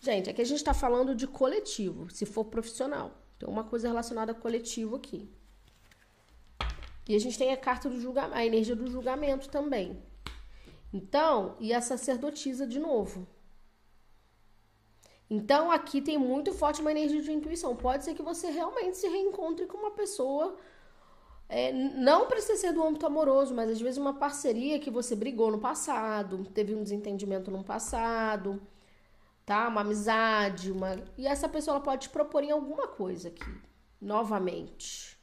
Gente, 0.00 0.30
aqui 0.30 0.40
a 0.40 0.44
gente 0.44 0.62
tá 0.62 0.72
falando 0.72 1.14
de 1.14 1.26
coletivo, 1.26 2.08
se 2.10 2.24
for 2.24 2.44
profissional. 2.44 3.10
Tem 3.38 3.48
uma 3.48 3.64
coisa 3.64 3.88
relacionada 3.88 4.32
a 4.32 4.34
coletivo 4.34 4.96
aqui. 4.96 5.28
E 7.08 7.14
a 7.14 7.20
gente 7.20 7.38
tem 7.38 7.52
a 7.52 7.56
carta 7.56 7.88
do 7.88 8.00
julgamento, 8.00 8.36
a 8.36 8.44
energia 8.44 8.74
do 8.74 8.90
julgamento 8.90 9.48
também. 9.48 10.02
Então, 10.92 11.56
e 11.60 11.74
a 11.74 11.80
sacerdotisa 11.80 12.66
de 12.66 12.78
novo. 12.78 13.26
Então, 15.28 15.70
aqui 15.70 16.00
tem 16.00 16.16
muito 16.16 16.52
forte 16.52 16.80
uma 16.80 16.90
energia 16.90 17.20
de 17.20 17.32
intuição. 17.32 17.74
Pode 17.74 18.04
ser 18.04 18.14
que 18.14 18.22
você 18.22 18.50
realmente 18.50 18.96
se 18.96 19.08
reencontre 19.08 19.66
com 19.66 19.78
uma 19.78 19.90
pessoa. 19.90 20.56
É, 21.48 21.72
não 21.72 22.26
precisa 22.26 22.56
ser 22.56 22.72
do 22.72 22.82
âmbito 22.82 23.06
amoroso, 23.06 23.54
mas 23.54 23.70
às 23.70 23.80
vezes 23.80 23.98
uma 23.98 24.14
parceria 24.14 24.78
que 24.78 24.90
você 24.90 25.14
brigou 25.14 25.50
no 25.50 25.58
passado, 25.58 26.44
teve 26.54 26.74
um 26.74 26.82
desentendimento 26.82 27.50
no 27.50 27.62
passado, 27.62 28.62
tá? 29.44 29.68
Uma 29.68 29.82
amizade, 29.82 30.72
uma. 30.72 30.96
E 31.18 31.26
essa 31.26 31.48
pessoa 31.48 31.80
pode 31.80 32.02
te 32.02 32.10
propor 32.10 32.42
em 32.44 32.50
alguma 32.50 32.88
coisa 32.88 33.28
aqui, 33.28 33.44
novamente. 34.00 35.13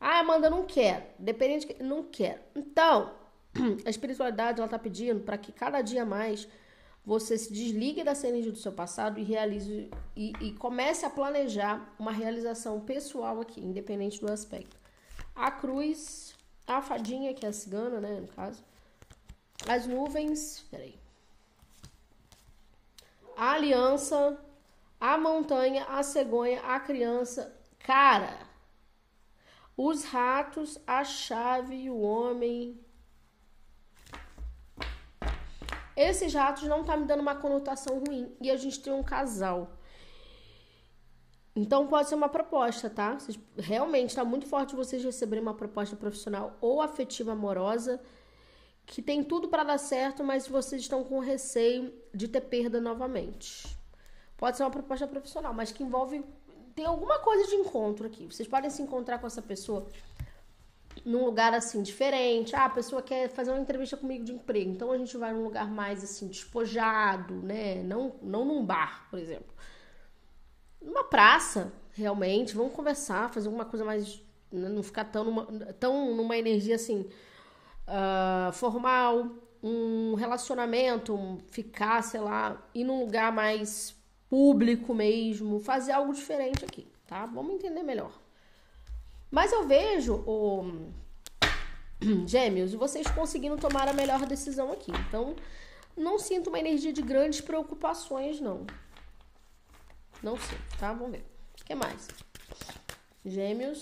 Ah, 0.00 0.20
Amanda, 0.20 0.50
não 0.50 0.64
quero. 0.64 1.04
Dependente, 1.18 1.66
de... 1.66 1.82
não 1.82 2.02
quero. 2.02 2.40
Então, 2.54 3.12
a 3.84 3.90
espiritualidade 3.90 4.60
ela 4.60 4.68
tá 4.68 4.78
pedindo 4.78 5.20
para 5.20 5.38
que 5.38 5.52
cada 5.52 5.80
dia 5.82 6.04
mais 6.04 6.48
você 7.04 7.38
se 7.38 7.52
desligue 7.52 8.02
dessa 8.02 8.26
energia 8.26 8.50
do 8.50 8.58
seu 8.58 8.72
passado 8.72 9.20
e 9.20 9.22
realize 9.22 9.88
e, 10.16 10.32
e, 10.40 10.52
comece 10.54 11.06
a 11.06 11.10
planejar 11.10 11.94
uma 12.00 12.10
realização 12.10 12.80
pessoal 12.80 13.40
aqui, 13.40 13.60
independente 13.60 14.20
do 14.20 14.30
aspecto. 14.30 14.76
A 15.32 15.50
cruz, 15.52 16.34
a 16.66 16.82
fadinha, 16.82 17.32
que 17.32 17.46
é 17.46 17.48
a 17.48 17.52
cigana, 17.52 18.00
né, 18.00 18.18
no 18.20 18.26
caso. 18.26 18.64
As 19.68 19.86
nuvens, 19.86 20.66
peraí. 20.68 20.98
A 23.36 23.52
aliança, 23.52 24.36
a 25.00 25.16
montanha, 25.16 25.84
a 25.84 26.02
cegonha, 26.02 26.60
a 26.62 26.80
criança. 26.80 27.54
Cara, 27.78 28.36
os 29.76 30.04
ratos, 30.04 30.78
a 30.86 31.04
chave 31.04 31.74
e 31.74 31.90
o 31.90 32.00
homem. 32.00 32.80
Esses 35.94 36.32
ratos 36.32 36.64
não 36.64 36.84
tá 36.84 36.96
me 36.96 37.06
dando 37.06 37.20
uma 37.20 37.34
conotação 37.34 38.02
ruim. 38.04 38.34
E 38.40 38.50
a 38.50 38.56
gente 38.56 38.80
tem 38.80 38.92
um 38.92 39.02
casal. 39.02 39.78
Então 41.54 41.86
pode 41.86 42.08
ser 42.08 42.14
uma 42.14 42.28
proposta, 42.28 42.90
tá? 42.90 43.16
Realmente 43.56 44.10
está 44.10 44.24
muito 44.24 44.46
forte 44.46 44.76
vocês 44.76 45.02
receberem 45.02 45.42
uma 45.42 45.54
proposta 45.54 45.96
profissional 45.96 46.56
ou 46.60 46.82
afetiva 46.82 47.32
amorosa 47.32 48.00
que 48.84 49.02
tem 49.02 49.24
tudo 49.24 49.48
para 49.48 49.64
dar 49.64 49.78
certo, 49.78 50.22
mas 50.22 50.46
vocês 50.46 50.82
estão 50.82 51.02
com 51.02 51.18
receio 51.18 51.92
de 52.14 52.28
ter 52.28 52.42
perda 52.42 52.80
novamente. 52.80 53.76
Pode 54.36 54.56
ser 54.56 54.62
uma 54.62 54.70
proposta 54.70 55.08
profissional, 55.08 55.52
mas 55.52 55.72
que 55.72 55.82
envolve 55.82 56.24
tem 56.76 56.84
alguma 56.84 57.18
coisa 57.18 57.48
de 57.48 57.54
encontro 57.54 58.06
aqui. 58.06 58.26
Vocês 58.26 58.46
podem 58.46 58.68
se 58.68 58.82
encontrar 58.82 59.18
com 59.18 59.26
essa 59.26 59.40
pessoa 59.40 59.88
num 61.04 61.24
lugar 61.24 61.54
assim 61.54 61.82
diferente. 61.82 62.54
Ah, 62.54 62.66
a 62.66 62.70
pessoa 62.70 63.00
quer 63.00 63.30
fazer 63.30 63.50
uma 63.50 63.60
entrevista 63.60 63.96
comigo 63.96 64.22
de 64.22 64.32
emprego, 64.32 64.70
então 64.70 64.92
a 64.92 64.98
gente 64.98 65.16
vai 65.16 65.32
num 65.32 65.44
lugar 65.44 65.70
mais 65.70 66.04
assim 66.04 66.28
despojado, 66.28 67.34
né? 67.36 67.82
Não, 67.82 68.14
não 68.22 68.44
num 68.44 68.64
bar, 68.64 69.08
por 69.10 69.18
exemplo. 69.18 69.54
Numa 70.80 71.02
praça, 71.02 71.72
realmente, 71.94 72.54
vamos 72.54 72.74
conversar, 72.74 73.32
fazer 73.32 73.48
alguma 73.48 73.64
coisa 73.64 73.84
mais, 73.84 74.22
né? 74.52 74.68
não 74.68 74.82
ficar 74.82 75.04
tão 75.04 75.24
numa, 75.24 75.46
tão 75.80 76.14
numa 76.14 76.36
energia 76.36 76.74
assim 76.74 77.08
uh, 77.88 78.52
formal, 78.52 79.30
um 79.62 80.14
relacionamento, 80.14 81.38
ficar, 81.50 82.02
sei 82.02 82.20
lá, 82.20 82.62
ir 82.74 82.84
num 82.84 83.00
lugar 83.00 83.32
mais 83.32 83.95
público 84.28 84.94
mesmo, 84.94 85.60
fazer 85.60 85.92
algo 85.92 86.12
diferente 86.12 86.64
aqui, 86.64 86.86
tá? 87.06 87.26
Vamos 87.26 87.54
entender 87.54 87.82
melhor. 87.82 88.12
Mas 89.30 89.52
eu 89.52 89.66
vejo 89.66 90.14
o 90.26 90.90
Gêmeos, 92.26 92.74
vocês 92.74 93.06
conseguindo 93.08 93.56
tomar 93.56 93.88
a 93.88 93.92
melhor 93.92 94.24
decisão 94.26 94.72
aqui. 94.72 94.92
Então, 95.08 95.34
não 95.96 96.18
sinto 96.18 96.48
uma 96.48 96.58
energia 96.58 96.92
de 96.92 97.02
grandes 97.02 97.40
preocupações, 97.40 98.40
não. 98.40 98.66
Não 100.22 100.36
sinto, 100.36 100.78
tá? 100.78 100.92
Vamos 100.92 101.12
ver. 101.12 101.24
O 101.60 101.64
que 101.64 101.74
mais? 101.74 102.08
Gêmeos. 103.24 103.80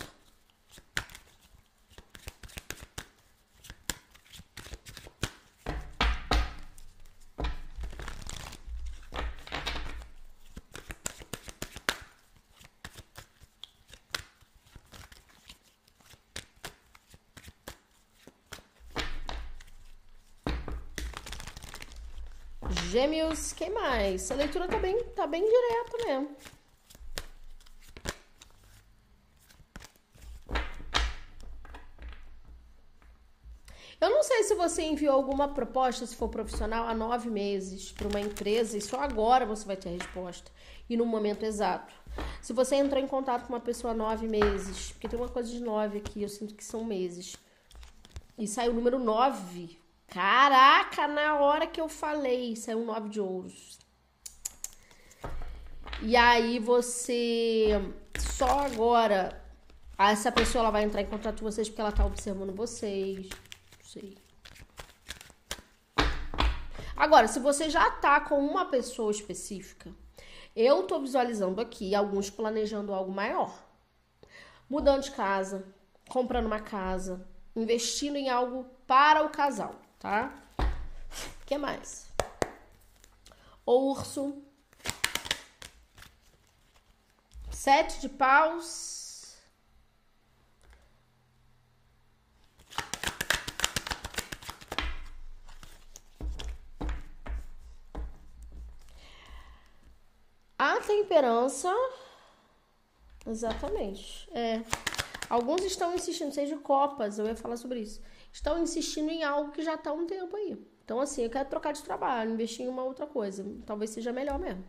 Gêmeos, 22.95 23.53
quem 23.53 23.71
mais? 23.71 24.31
A 24.31 24.37
leitura 24.37 24.69
tá 24.69 24.79
bem, 24.79 25.03
tá 25.17 25.27
bem 25.27 25.43
direta 25.43 26.07
mesmo. 26.07 26.37
Eu 34.01 34.11
não 34.11 34.23
sei 34.23 34.45
se 34.45 34.55
você 34.55 34.83
enviou 34.83 35.13
alguma 35.13 35.49
proposta, 35.49 36.07
se 36.07 36.15
for 36.15 36.29
profissional, 36.29 36.87
há 36.87 36.95
nove 36.95 37.29
meses 37.29 37.91
para 37.91 38.07
uma 38.07 38.21
empresa 38.21 38.79
e 38.79 38.81
só 38.81 39.01
agora 39.01 39.45
você 39.45 39.67
vai 39.67 39.77
ter 39.77 39.89
a 39.89 39.93
resposta 39.93 40.53
e 40.89 40.97
no 40.97 41.05
momento 41.05 41.45
exato. 41.45 41.93
Se 42.41 42.53
você 42.53 42.77
entrou 42.77 43.03
em 43.03 43.09
contato 43.09 43.49
com 43.49 43.55
uma 43.55 43.61
pessoa 43.61 43.93
há 43.93 43.97
nove 43.97 44.29
meses, 44.29 44.93
porque 44.93 45.09
tem 45.09 45.19
uma 45.19 45.29
coisa 45.29 45.51
de 45.51 45.59
nove 45.59 45.99
aqui, 45.99 46.23
eu 46.23 46.29
sinto 46.29 46.55
que 46.55 46.63
são 46.63 46.85
meses, 46.85 47.35
e 48.39 48.47
sai 48.47 48.69
o 48.69 48.73
número 48.73 49.01
nove, 49.01 49.83
Caraca, 50.15 51.09
na 51.09 51.41
hora 51.41 51.67
que 51.67 51.81
eu 51.81 51.89
falei, 51.89 52.55
saiu 52.55 52.85
nove 52.85 53.09
de 53.09 53.21
ouros. 53.21 53.81
E 56.01 56.15
aí 56.15 56.61
você 56.61 57.71
só 58.17 58.61
agora 58.61 59.43
essa 59.99 60.31
pessoa 60.31 60.63
ela 60.63 60.71
vai 60.71 60.85
entrar 60.85 61.03
em 61.03 61.07
contato 61.07 61.41
com 61.41 61.51
vocês 61.51 61.69
porque 61.69 61.81
ela 61.81 61.91
tá 61.91 62.07
observando 62.07 62.55
vocês. 62.55 63.29
Não 63.29 63.85
sei. 63.85 64.17
Agora, 66.97 67.27
se 67.27 67.41
você 67.41 67.69
já 67.69 67.91
tá 67.91 68.21
com 68.21 68.39
uma 68.39 68.67
pessoa 68.67 69.11
específica, 69.11 69.91
eu 70.55 70.85
tô 70.85 71.01
visualizando 71.01 71.61
aqui 71.61 71.93
alguns 71.93 72.31
planejando 72.31 72.95
algo 72.95 73.11
maior. 73.11 73.53
Mudando 74.71 75.03
de 75.03 75.11
casa, 75.11 75.67
comprando 76.09 76.47
uma 76.47 76.61
casa, 76.61 77.27
investindo 77.57 78.15
em 78.15 78.29
algo 78.29 78.65
para 78.87 79.25
o 79.25 79.31
casal 79.31 79.83
tá? 80.05 80.31
O 80.59 81.47
que 81.47 81.57
mais? 81.57 82.07
O 83.65 83.91
urso. 83.91 84.37
Sete 87.51 88.03
de 88.03 88.11
paus. 88.11 89.39
A 100.59 100.81
temperança. 100.81 101.75
Exatamente. 103.27 104.29
É. 104.33 104.63
Alguns 105.31 105.63
estão 105.63 105.95
insistindo, 105.95 106.31
seja 106.31 106.59
copas, 106.59 107.19
eu 107.19 107.27
ia 107.27 107.35
falar 107.35 107.57
sobre 107.57 107.81
isso. 107.81 108.03
Estão 108.35 108.61
insistindo 108.61 109.11
em 109.11 109.23
algo 109.23 109.53
que 109.53 109.63
já 109.63 109.75
está 109.77 109.91
há 109.91 109.93
um 109.93 110.07
tempo 110.09 110.35
aí. 110.37 110.59
Então, 110.85 111.01
assim, 111.01 111.23
eu 111.23 111.31
quero 111.31 111.49
trocar 111.49 111.73
de 111.73 111.85
trabalho, 111.85 112.33
investir 112.33 112.67
em 112.67 112.69
uma 112.69 112.83
outra 112.83 113.07
coisa. 113.07 113.47
Talvez 113.65 113.91
seja 113.91 114.13
melhor 114.13 114.41
mesmo. 114.41 114.65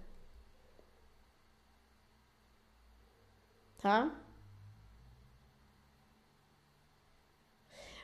Tá? 3.80 4.16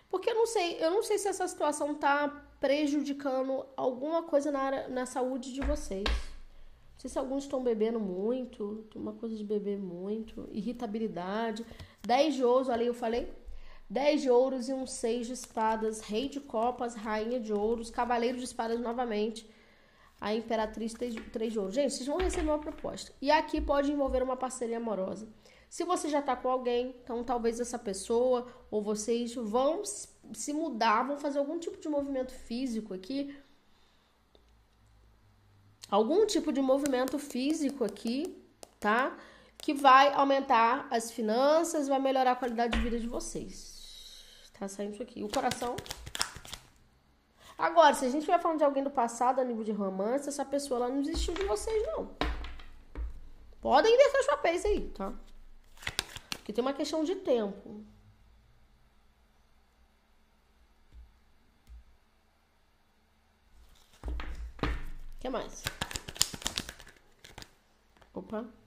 Porque 0.09 0.31
eu 0.31 0.35
não 0.35 0.47
sei, 0.47 0.83
eu 0.83 0.89
não 0.89 1.03
sei 1.03 1.19
se 1.19 1.27
essa 1.27 1.47
situação 1.47 1.93
tá 1.93 2.27
prejudicando 2.59 3.63
alguma 3.77 4.23
coisa 4.23 4.51
na, 4.51 4.61
área, 4.61 4.87
na 4.87 5.05
saúde 5.05 5.53
de 5.53 5.61
vocês. 5.61 6.03
Não 6.03 6.99
sei 6.99 7.09
se 7.11 7.19
alguns 7.19 7.43
estão 7.43 7.63
bebendo 7.63 7.99
muito, 7.99 8.87
tem 8.91 8.99
uma 8.99 9.13
coisa 9.13 9.35
de 9.35 9.43
beber 9.43 9.77
muito, 9.77 10.49
irritabilidade. 10.51 11.63
10 12.01 12.33
de 12.33 12.43
ouros, 12.43 12.67
ali 12.67 12.87
eu 12.87 12.95
falei. 12.95 13.31
10 13.91 14.21
de 14.21 14.29
ouros 14.29 14.69
e 14.69 14.73
um 14.73 14.87
6 14.87 15.27
de 15.27 15.33
espadas, 15.33 15.99
rei 15.99 16.29
de 16.29 16.39
copas, 16.39 16.95
rainha 16.95 17.41
de 17.41 17.51
ouros, 17.51 17.89
cavaleiro 17.89 18.37
de 18.37 18.45
espadas 18.45 18.79
novamente, 18.79 19.45
a 20.19 20.33
imperatriz 20.33 20.93
3 20.93 21.13
de 21.51 21.59
ouros. 21.59 21.75
Gente, 21.75 21.93
vocês 21.93 22.07
vão 22.07 22.17
receber 22.17 22.49
uma 22.49 22.57
proposta. 22.57 23.11
E 23.21 23.29
aqui 23.29 23.59
pode 23.59 23.91
envolver 23.91 24.23
uma 24.23 24.37
parceria 24.37 24.77
amorosa. 24.77 25.27
Se 25.69 25.83
você 25.83 26.07
já 26.07 26.21
tá 26.21 26.37
com 26.37 26.47
alguém, 26.47 26.95
então 27.03 27.21
talvez 27.21 27.59
essa 27.59 27.77
pessoa 27.77 28.47
ou 28.69 28.81
vocês 28.81 29.35
vão 29.35 29.83
se 29.83 30.53
mudar, 30.53 31.03
vão 31.03 31.17
fazer 31.17 31.39
algum 31.39 31.59
tipo 31.59 31.77
de 31.77 31.89
movimento 31.89 32.31
físico 32.31 32.93
aqui. 32.93 33.35
Algum 35.89 36.25
tipo 36.25 36.53
de 36.53 36.61
movimento 36.61 37.19
físico 37.19 37.83
aqui, 37.83 38.41
tá? 38.79 39.17
Que 39.57 39.73
vai 39.73 40.13
aumentar 40.13 40.87
as 40.89 41.11
finanças, 41.11 41.89
vai 41.89 41.99
melhorar 41.99 42.31
a 42.31 42.35
qualidade 42.37 42.77
de 42.77 42.83
vida 42.83 42.97
de 42.97 43.07
vocês. 43.07 43.70
Tá 44.61 44.67
saindo 44.67 44.93
isso 44.93 45.01
aqui. 45.01 45.23
O 45.23 45.27
coração. 45.27 45.75
Agora, 47.57 47.95
se 47.95 48.05
a 48.05 48.09
gente 48.09 48.19
estiver 48.19 48.39
falando 48.39 48.59
de 48.59 48.63
alguém 48.63 48.83
do 48.83 48.91
passado 48.91 49.41
a 49.41 49.43
nível 49.43 49.63
de 49.63 49.71
romance, 49.71 50.29
essa 50.29 50.45
pessoa 50.45 50.81
ela 50.81 50.89
não 50.93 51.01
desistiu 51.01 51.33
de 51.33 51.43
vocês, 51.45 51.83
não. 51.87 52.15
Podem 53.59 53.91
inverter 53.91 54.21
os 54.21 54.27
papéis 54.27 54.63
aí, 54.63 54.87
tá? 54.89 55.11
Porque 56.29 56.53
tem 56.53 56.63
uma 56.63 56.73
questão 56.73 57.03
de 57.03 57.15
tempo. 57.15 57.83
O 64.07 64.23
que 65.19 65.27
mais? 65.27 65.63
Opa. 68.13 68.60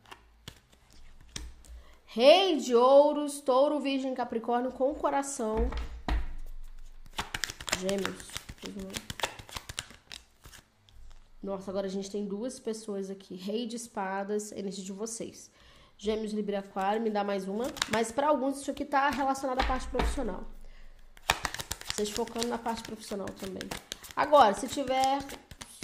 Rei 2.15 2.59
de 2.59 2.77
ouros, 2.77 3.41
touro, 3.41 3.81
virgem, 3.81 4.15
capricórnio 4.15 4.71
com 4.71 4.95
coração. 4.95 5.69
Gêmeos. 7.81 8.29
Nossa, 11.43 11.73
agora 11.73 11.89
a 11.89 11.91
gente 11.91 12.09
tem 12.09 12.25
duas 12.25 12.61
pessoas 12.61 13.11
aqui. 13.11 13.35
Rei 13.35 13.67
de 13.67 13.75
espadas, 13.75 14.53
energia 14.53 14.85
de 14.85 14.93
vocês. 14.93 15.51
Gêmeos, 15.99 16.33
Libra 16.33 16.61
Aquário, 16.61 17.03
me 17.03 17.11
dá 17.11 17.25
mais 17.25 17.49
uma. 17.49 17.67
Mas 17.91 18.13
para 18.13 18.29
alguns 18.29 18.61
isso 18.61 18.71
aqui 18.71 18.85
tá 18.85 19.11
relacionado 19.11 19.61
à 19.61 19.65
parte 19.65 19.89
profissional. 19.89 20.45
Vocês 21.93 22.11
focando 22.11 22.47
na 22.47 22.59
parte 22.59 22.85
profissional 22.85 23.27
também. 23.41 23.69
Agora, 24.15 24.55
se 24.55 24.69
tiver 24.69 25.19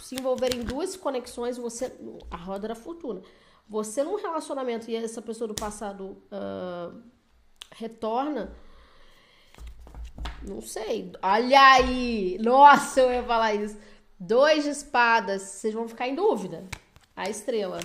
se 0.00 0.14
envolver 0.14 0.54
em 0.54 0.62
duas 0.62 0.94
conexões, 0.94 1.56
você 1.56 1.92
a 2.30 2.36
roda 2.36 2.68
da 2.68 2.76
fortuna. 2.76 3.20
Você 3.70 4.02
num 4.02 4.16
relacionamento 4.16 4.90
e 4.90 4.96
essa 4.96 5.22
pessoa 5.22 5.46
do 5.46 5.54
passado 5.54 6.20
uh, 6.26 7.00
retorna, 7.70 8.52
não 10.42 10.60
sei. 10.60 11.12
Olha 11.22 11.74
aí! 11.74 12.36
Nossa, 12.40 13.00
eu 13.00 13.12
ia 13.12 13.22
falar 13.22 13.54
isso. 13.54 13.78
Dois 14.18 14.64
de 14.64 14.70
espadas, 14.70 15.42
vocês 15.42 15.72
vão 15.72 15.86
ficar 15.86 16.08
em 16.08 16.16
dúvida. 16.16 16.66
A 17.14 17.30
estrela. 17.30 17.78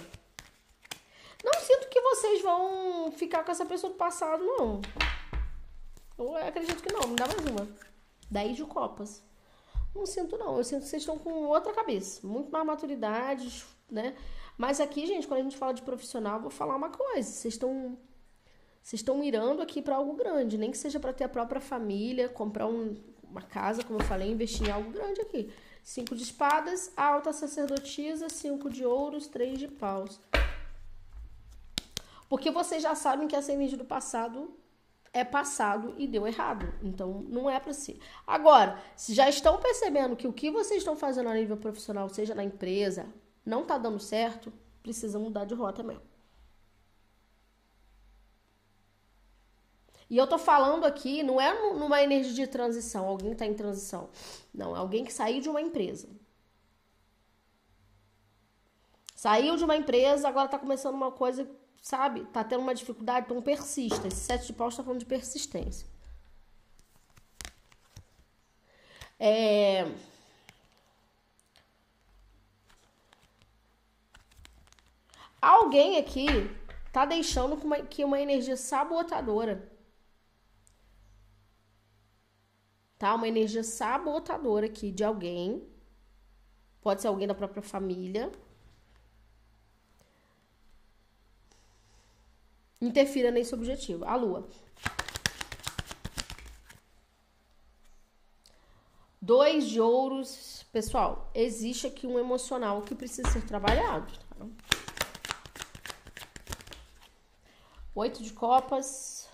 Não 1.43 1.53
sinto 1.61 1.87
que 1.87 2.01
vocês 2.01 2.41
vão 2.41 3.11
ficar 3.11 3.43
com 3.43 3.51
essa 3.51 3.65
pessoa 3.67 3.93
do 3.93 3.97
passado, 3.97 4.43
não. 4.43 4.81
Eu 6.17 6.35
acredito 6.37 6.81
que 6.81 6.91
não. 6.91 7.07
Me 7.09 7.15
dá 7.15 7.27
mais 7.27 7.45
uma. 7.45 7.67
10 8.31 8.57
de 8.57 8.63
copas. 8.63 9.23
Não 9.93 10.07
sinto, 10.07 10.35
não. 10.35 10.57
Eu 10.57 10.63
sinto 10.63 10.81
que 10.81 10.87
vocês 10.87 11.03
estão 11.03 11.19
com 11.19 11.45
outra 11.45 11.71
cabeça. 11.73 12.25
Muito 12.25 12.51
mais 12.51 12.65
maturidade, 12.65 13.63
né? 13.91 14.15
Mas 14.57 14.79
aqui, 14.79 15.05
gente, 15.05 15.27
quando 15.27 15.41
a 15.41 15.43
gente 15.43 15.57
fala 15.57 15.73
de 15.73 15.81
profissional, 15.81 16.39
vou 16.39 16.49
falar 16.49 16.75
uma 16.75 16.89
coisa. 16.89 17.29
Vocês 17.29 17.53
estão. 17.53 17.97
Vocês 18.81 18.99
estão 18.99 19.17
mirando 19.17 19.61
aqui 19.61 19.81
para 19.81 19.95
algo 19.95 20.13
grande, 20.13 20.57
nem 20.57 20.69
que 20.69 20.77
seja 20.77 20.99
para 20.99 21.11
ter 21.11 21.23
a 21.23 21.29
própria 21.29 21.59
família, 21.59 22.29
comprar 22.29 22.67
um, 22.67 22.95
uma 23.23 23.41
casa, 23.41 23.83
como 23.83 23.99
eu 23.99 24.03
falei, 24.05 24.29
investir 24.29 24.67
em 24.67 24.71
algo 24.71 24.91
grande 24.91 25.21
aqui. 25.21 25.51
Cinco 25.83 26.15
de 26.15 26.21
espadas, 26.21 26.91
alta 26.95 27.33
sacerdotisa, 27.33 28.29
cinco 28.29 28.69
de 28.69 28.85
ouros, 28.85 29.27
três 29.27 29.57
de 29.57 29.67
paus. 29.67 30.19
Porque 32.29 32.51
vocês 32.51 32.81
já 32.81 32.95
sabem 32.95 33.27
que 33.27 33.35
energia 33.35 33.77
do 33.77 33.85
passado 33.85 34.53
é 35.13 35.23
passado 35.23 35.95
e 35.97 36.07
deu 36.07 36.27
errado. 36.27 36.73
Então, 36.83 37.23
não 37.29 37.49
é 37.49 37.59
para 37.59 37.73
si. 37.73 37.99
Agora, 38.27 38.79
se 38.95 39.13
já 39.13 39.29
estão 39.29 39.59
percebendo 39.59 40.15
que 40.15 40.27
o 40.27 40.33
que 40.33 40.51
vocês 40.51 40.79
estão 40.79 40.95
fazendo 40.95 41.29
a 41.29 41.33
nível 41.33 41.55
profissional, 41.55 42.09
seja 42.09 42.35
na 42.35 42.43
empresa, 42.43 43.07
não 43.45 43.65
tá 43.65 43.77
dando 43.77 43.99
certo, 43.99 44.51
precisa 44.81 45.19
mudar 45.19 45.45
de 45.45 45.53
rota 45.53 45.83
mesmo. 45.83 46.03
E 50.09 50.17
eu 50.17 50.27
tô 50.27 50.37
falando 50.37 50.85
aqui, 50.85 51.23
não 51.23 51.41
é 51.41 51.73
numa 51.73 52.01
energia 52.01 52.45
de 52.45 52.47
transição, 52.47 53.07
alguém 53.07 53.35
tá 53.35 53.45
em 53.45 53.53
transição. 53.53 54.09
Não, 54.53 54.75
é 54.75 54.79
alguém 54.79 55.03
que 55.03 55.11
saiu 55.11 55.41
de 55.41 55.49
uma 55.49 55.61
empresa. 55.61 56.07
Saiu 59.15 59.55
de 59.57 59.63
uma 59.63 59.75
empresa, 59.75 60.27
agora 60.27 60.47
tá 60.47 60.59
começando 60.59 60.93
uma 60.93 61.11
coisa 61.11 61.49
sabe, 61.85 62.25
tá 62.33 62.43
tendo 62.43 62.61
uma 62.61 62.73
dificuldade, 62.73 63.27
então 63.27 63.39
persista. 63.43 64.07
Esse 64.07 64.17
sete 64.17 64.47
de 64.47 64.53
paus 64.53 64.73
está 64.73 64.83
falando 64.83 64.99
de 64.99 65.05
persistência. 65.05 65.87
É... 69.19 69.85
Alguém 75.45 75.97
aqui 75.97 76.25
tá 76.91 77.05
deixando 77.05 77.55
que 77.87 78.03
uma 78.03 78.19
energia 78.19 78.57
sabotadora. 78.57 79.71
Tá? 82.97 83.13
Uma 83.13 83.27
energia 83.27 83.63
sabotadora 83.63 84.65
aqui 84.65 84.91
de 84.91 85.03
alguém. 85.03 85.61
Pode 86.81 87.01
ser 87.01 87.09
alguém 87.09 87.27
da 87.27 87.35
própria 87.35 87.61
família 87.61 88.31
interfira 92.81 93.29
nesse 93.29 93.53
objetivo. 93.53 94.03
A 94.05 94.15
Lua. 94.15 94.47
Dois 99.21 99.67
de 99.67 99.79
ouros. 99.79 100.65
Pessoal, 100.71 101.29
existe 101.33 101.85
aqui 101.85 102.07
um 102.07 102.17
emocional 102.19 102.81
que 102.81 102.95
precisa 102.95 103.29
ser 103.29 103.45
trabalhado. 103.45 104.11
Tá? 104.37 104.74
Oito 107.95 108.21
de 108.21 108.33
copas. 108.33 109.29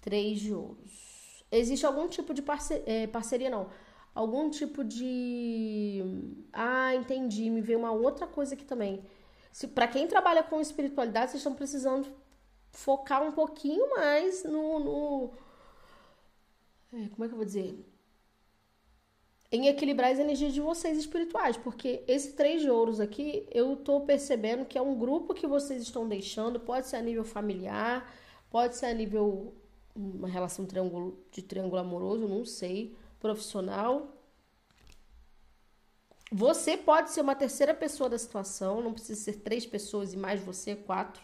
Três 0.00 0.40
de 0.40 0.52
ouros. 0.52 1.44
Existe 1.50 1.86
algum 1.86 2.08
tipo 2.08 2.34
de 2.34 2.42
parceria, 2.42 2.84
é, 2.86 3.06
parceria 3.06 3.48
não 3.48 3.70
algum 4.16 4.48
tipo 4.48 4.82
de. 4.82 6.02
Ah, 6.52 6.94
entendi, 6.94 7.50
me 7.50 7.60
veio 7.60 7.78
uma 7.78 7.92
outra 7.92 8.26
coisa 8.26 8.54
aqui 8.54 8.64
também. 8.64 9.04
Para 9.74 9.86
quem 9.86 10.08
trabalha 10.08 10.42
com 10.42 10.60
espiritualidade, 10.60 11.30
vocês 11.30 11.40
estão 11.40 11.54
precisando 11.54 12.08
focar 12.70 13.22
um 13.22 13.32
pouquinho 13.32 13.88
mais 13.90 14.44
no, 14.44 14.78
no... 14.80 15.30
É, 16.92 17.08
como 17.08 17.24
é 17.24 17.28
que 17.28 17.32
eu 17.34 17.38
vou 17.38 17.44
dizer? 17.44 17.95
Em 19.56 19.68
equilibrar 19.68 20.12
as 20.12 20.18
energias 20.18 20.52
de 20.52 20.60
vocês 20.60 20.98
espirituais, 20.98 21.56
porque 21.56 22.04
esse 22.06 22.34
três 22.34 22.60
de 22.60 22.68
ouros 22.68 23.00
aqui, 23.00 23.48
eu 23.50 23.74
tô 23.74 24.02
percebendo 24.02 24.66
que 24.66 24.76
é 24.76 24.82
um 24.82 24.94
grupo 24.98 25.32
que 25.32 25.46
vocês 25.46 25.80
estão 25.80 26.06
deixando, 26.06 26.60
pode 26.60 26.86
ser 26.86 26.96
a 26.96 27.00
nível 27.00 27.24
familiar, 27.24 28.06
pode 28.50 28.76
ser 28.76 28.84
a 28.84 28.92
nível 28.92 29.54
uma 29.94 30.28
relação 30.28 30.66
triângulo, 30.66 31.18
de 31.32 31.40
triângulo 31.40 31.80
amoroso, 31.80 32.28
não 32.28 32.44
sei 32.44 32.94
profissional. 33.18 34.14
Você 36.30 36.76
pode 36.76 37.10
ser 37.12 37.22
uma 37.22 37.34
terceira 37.34 37.72
pessoa 37.72 38.10
da 38.10 38.18
situação, 38.18 38.82
não 38.82 38.92
precisa 38.92 39.18
ser 39.18 39.36
três 39.36 39.64
pessoas 39.64 40.12
e 40.12 40.18
mais 40.18 40.38
você, 40.42 40.76
quatro. 40.76 41.22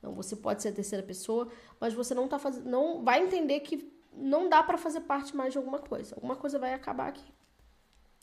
Não, 0.00 0.14
você 0.14 0.36
pode 0.36 0.62
ser 0.62 0.68
a 0.68 0.72
terceira 0.72 1.04
pessoa, 1.04 1.48
mas 1.80 1.94
você 1.94 2.14
não 2.14 2.28
tá 2.28 2.38
fazendo, 2.38 2.70
não 2.70 3.02
vai 3.02 3.24
entender 3.24 3.58
que 3.58 3.92
não 4.12 4.48
dá 4.48 4.62
para 4.62 4.78
fazer 4.78 5.00
parte 5.00 5.34
mais 5.34 5.52
de 5.52 5.58
alguma 5.58 5.80
coisa. 5.80 6.14
Alguma 6.14 6.36
coisa 6.36 6.60
vai 6.60 6.74
acabar 6.74 7.08
aqui. 7.08 7.31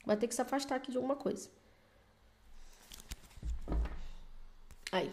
Vai 0.04 0.16
ter 0.16 0.28
que 0.28 0.34
se 0.34 0.42
afastar 0.42 0.76
aqui 0.76 0.90
de 0.90 0.96
alguma 0.96 1.16
coisa. 1.16 1.48
Aí. 4.90 5.12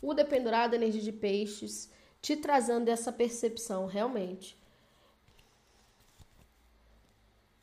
O 0.00 0.14
dependurado, 0.14 0.74
energia 0.74 1.02
de 1.02 1.12
peixes, 1.12 1.90
te 2.22 2.36
trazendo 2.36 2.88
essa 2.88 3.12
percepção 3.12 3.86
realmente 3.86 4.58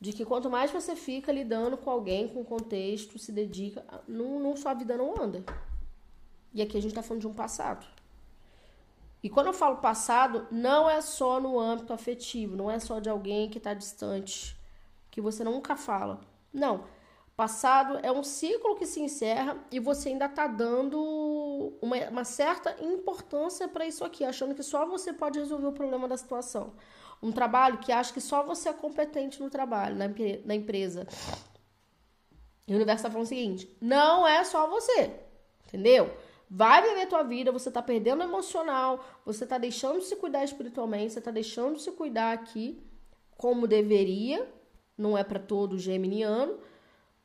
de 0.00 0.12
que 0.12 0.24
quanto 0.24 0.48
mais 0.48 0.70
você 0.70 0.94
fica 0.94 1.32
lidando 1.32 1.76
com 1.76 1.90
alguém, 1.90 2.28
com 2.28 2.44
contexto, 2.44 3.18
se 3.18 3.32
dedica, 3.32 3.84
não, 4.06 4.38
não 4.38 4.56
sua 4.56 4.74
vida 4.74 4.96
não 4.96 5.20
anda. 5.20 5.44
E 6.54 6.62
aqui 6.62 6.76
a 6.76 6.80
gente 6.80 6.92
está 6.92 7.02
falando 7.02 7.22
de 7.22 7.26
um 7.26 7.34
passado. 7.34 7.84
E 9.22 9.28
quando 9.28 9.48
eu 9.48 9.52
falo 9.52 9.78
passado, 9.78 10.46
não 10.50 10.88
é 10.88 11.00
só 11.00 11.40
no 11.40 11.58
âmbito 11.58 11.92
afetivo, 11.92 12.56
não 12.56 12.70
é 12.70 12.78
só 12.78 13.00
de 13.00 13.08
alguém 13.08 13.50
que 13.50 13.58
está 13.58 13.74
distante, 13.74 14.56
que 15.18 15.22
você 15.22 15.42
nunca 15.42 15.74
fala. 15.74 16.20
Não. 16.52 16.84
Passado 17.36 17.98
é 18.04 18.12
um 18.12 18.22
ciclo 18.22 18.76
que 18.76 18.86
se 18.86 19.00
encerra 19.00 19.56
e 19.70 19.80
você 19.80 20.10
ainda 20.10 20.26
está 20.26 20.46
dando 20.46 20.98
uma, 21.82 21.96
uma 22.08 22.24
certa 22.24 22.76
importância 22.80 23.66
para 23.66 23.84
isso 23.84 24.04
aqui, 24.04 24.24
achando 24.24 24.54
que 24.54 24.62
só 24.62 24.86
você 24.86 25.12
pode 25.12 25.40
resolver 25.40 25.66
o 25.66 25.72
problema 25.72 26.06
da 26.06 26.16
situação 26.16 26.72
um 27.20 27.32
trabalho 27.32 27.78
que 27.78 27.90
acha 27.90 28.12
que 28.12 28.20
só 28.20 28.44
você 28.44 28.68
é 28.68 28.72
competente 28.72 29.42
no 29.42 29.50
trabalho, 29.50 29.96
na, 29.96 30.06
na 30.44 30.54
empresa. 30.54 31.04
E 32.64 32.72
o 32.72 32.76
universo 32.76 33.00
está 33.00 33.10
falando 33.10 33.26
o 33.26 33.28
seguinte: 33.28 33.76
não 33.80 34.24
é 34.24 34.44
só 34.44 34.68
você, 34.68 35.18
entendeu? 35.66 36.16
Vai 36.48 36.80
viver 36.80 37.06
tua 37.06 37.24
vida, 37.24 37.50
você 37.50 37.72
tá 37.72 37.82
perdendo 37.82 38.22
emocional, 38.22 39.04
você 39.26 39.44
tá 39.44 39.58
deixando 39.58 39.98
de 39.98 40.06
se 40.06 40.14
cuidar 40.14 40.44
espiritualmente, 40.44 41.12
você 41.12 41.20
tá 41.20 41.32
deixando 41.32 41.74
de 41.74 41.82
se 41.82 41.90
cuidar 41.90 42.32
aqui 42.32 42.80
como 43.36 43.66
deveria. 43.66 44.48
Não 44.98 45.16
é 45.16 45.22
para 45.22 45.38
todo 45.38 45.78
geminiano, 45.78 46.58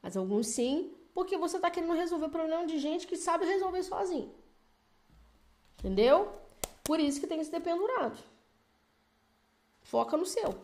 mas 0.01 0.15
alguns 0.15 0.47
sim, 0.47 0.93
porque 1.13 1.35
você 1.37 1.59
tá 1.59 1.69
querendo 1.71 1.93
resolver 1.93 2.29
problema 2.29 2.65
de 2.67 2.77
gente 2.77 3.07
que 3.07 3.17
sabe 3.17 3.45
resolver 3.45 3.83
sozinho. 3.83 4.31
Entendeu? 5.79 6.31
Por 6.83 6.99
isso 6.99 7.19
que 7.19 7.27
tem 7.27 7.39
que 7.39 7.45
se 7.45 7.51
dependurado. 7.51 8.17
Foca 9.81 10.15
no 10.15 10.25
seu. 10.25 10.55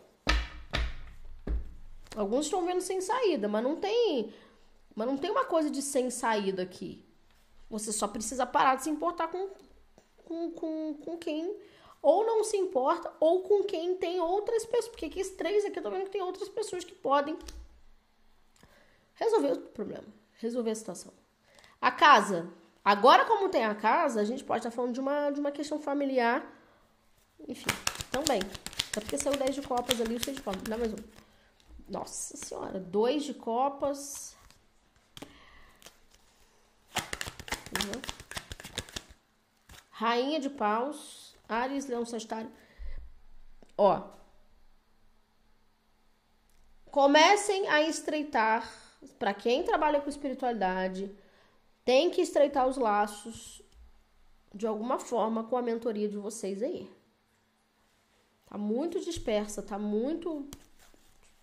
Alguns 2.16 2.46
estão 2.46 2.64
vendo 2.64 2.80
sem 2.80 3.00
saída, 3.00 3.48
mas 3.48 3.62
não 3.62 3.76
tem, 3.76 4.32
mas 4.94 5.06
não 5.06 5.16
tem 5.16 5.30
uma 5.30 5.44
coisa 5.44 5.70
de 5.70 5.80
sem 5.82 6.10
saída 6.10 6.62
aqui. 6.62 7.04
Você 7.68 7.92
só 7.92 8.08
precisa 8.08 8.44
parar 8.44 8.76
de 8.76 8.84
se 8.84 8.90
importar 8.90 9.28
com, 9.28 9.48
com, 10.24 10.50
com, 10.50 10.94
com 10.94 11.18
quem 11.18 11.56
ou 12.02 12.24
não 12.24 12.42
se 12.42 12.56
importa, 12.56 13.12
ou 13.20 13.42
com 13.42 13.62
quem 13.64 13.96
tem 13.96 14.20
outras 14.20 14.64
pessoas. 14.64 14.88
Porque 14.88 15.06
aqui, 15.06 15.20
esses 15.20 15.36
três 15.36 15.64
aqui 15.64 15.78
eu 15.78 15.82
tô 15.82 15.90
vendo 15.90 16.04
que 16.04 16.10
tem 16.10 16.22
outras 16.22 16.48
pessoas 16.48 16.84
que 16.84 16.94
podem 16.94 17.38
resolver 19.14 19.52
o 19.52 19.60
problema, 19.60 20.06
resolver 20.38 20.70
a 20.70 20.74
situação. 20.74 21.12
A 21.80 21.90
casa. 21.90 22.48
Agora, 22.82 23.26
como 23.26 23.50
tem 23.50 23.64
a 23.64 23.74
casa, 23.74 24.20
a 24.20 24.24
gente 24.24 24.42
pode 24.42 24.60
estar 24.60 24.70
falando 24.70 24.94
de 24.94 25.00
uma, 25.00 25.30
de 25.30 25.40
uma 25.40 25.52
questão 25.52 25.78
familiar. 25.78 26.44
Enfim, 27.46 27.70
também. 28.10 28.40
Só 28.94 29.00
porque 29.00 29.18
saiu 29.18 29.36
10 29.36 29.54
de 29.54 29.62
copas 29.62 30.00
ali, 30.00 30.16
o 30.16 30.24
6 30.24 30.38
de 30.38 30.42
copas. 30.42 30.62
Dá 30.62 30.76
mais 30.78 30.92
um. 30.92 30.96
Nossa 31.88 32.36
senhora, 32.36 32.78
2 32.80 33.24
de 33.24 33.34
copas. 33.34 34.36
Uhum. 37.76 38.00
Rainha 39.90 40.40
de 40.40 40.48
paus. 40.48 41.29
Ares, 41.50 41.86
Leão, 41.86 42.06
Sagitário. 42.06 42.50
Ó. 43.76 44.02
Comecem 46.90 47.68
a 47.68 47.82
estreitar. 47.82 48.70
Para 49.18 49.32
quem 49.32 49.62
trabalha 49.62 50.00
com 50.00 50.10
espiritualidade, 50.10 51.10
tem 51.84 52.10
que 52.10 52.20
estreitar 52.20 52.68
os 52.68 52.76
laços 52.76 53.62
de 54.54 54.66
alguma 54.66 54.98
forma 54.98 55.44
com 55.44 55.56
a 55.56 55.62
mentoria 55.62 56.08
de 56.08 56.18
vocês 56.18 56.62
aí. 56.62 56.90
Tá 58.46 58.58
muito 58.58 59.00
dispersa, 59.00 59.62
tá 59.62 59.78
muito 59.78 60.48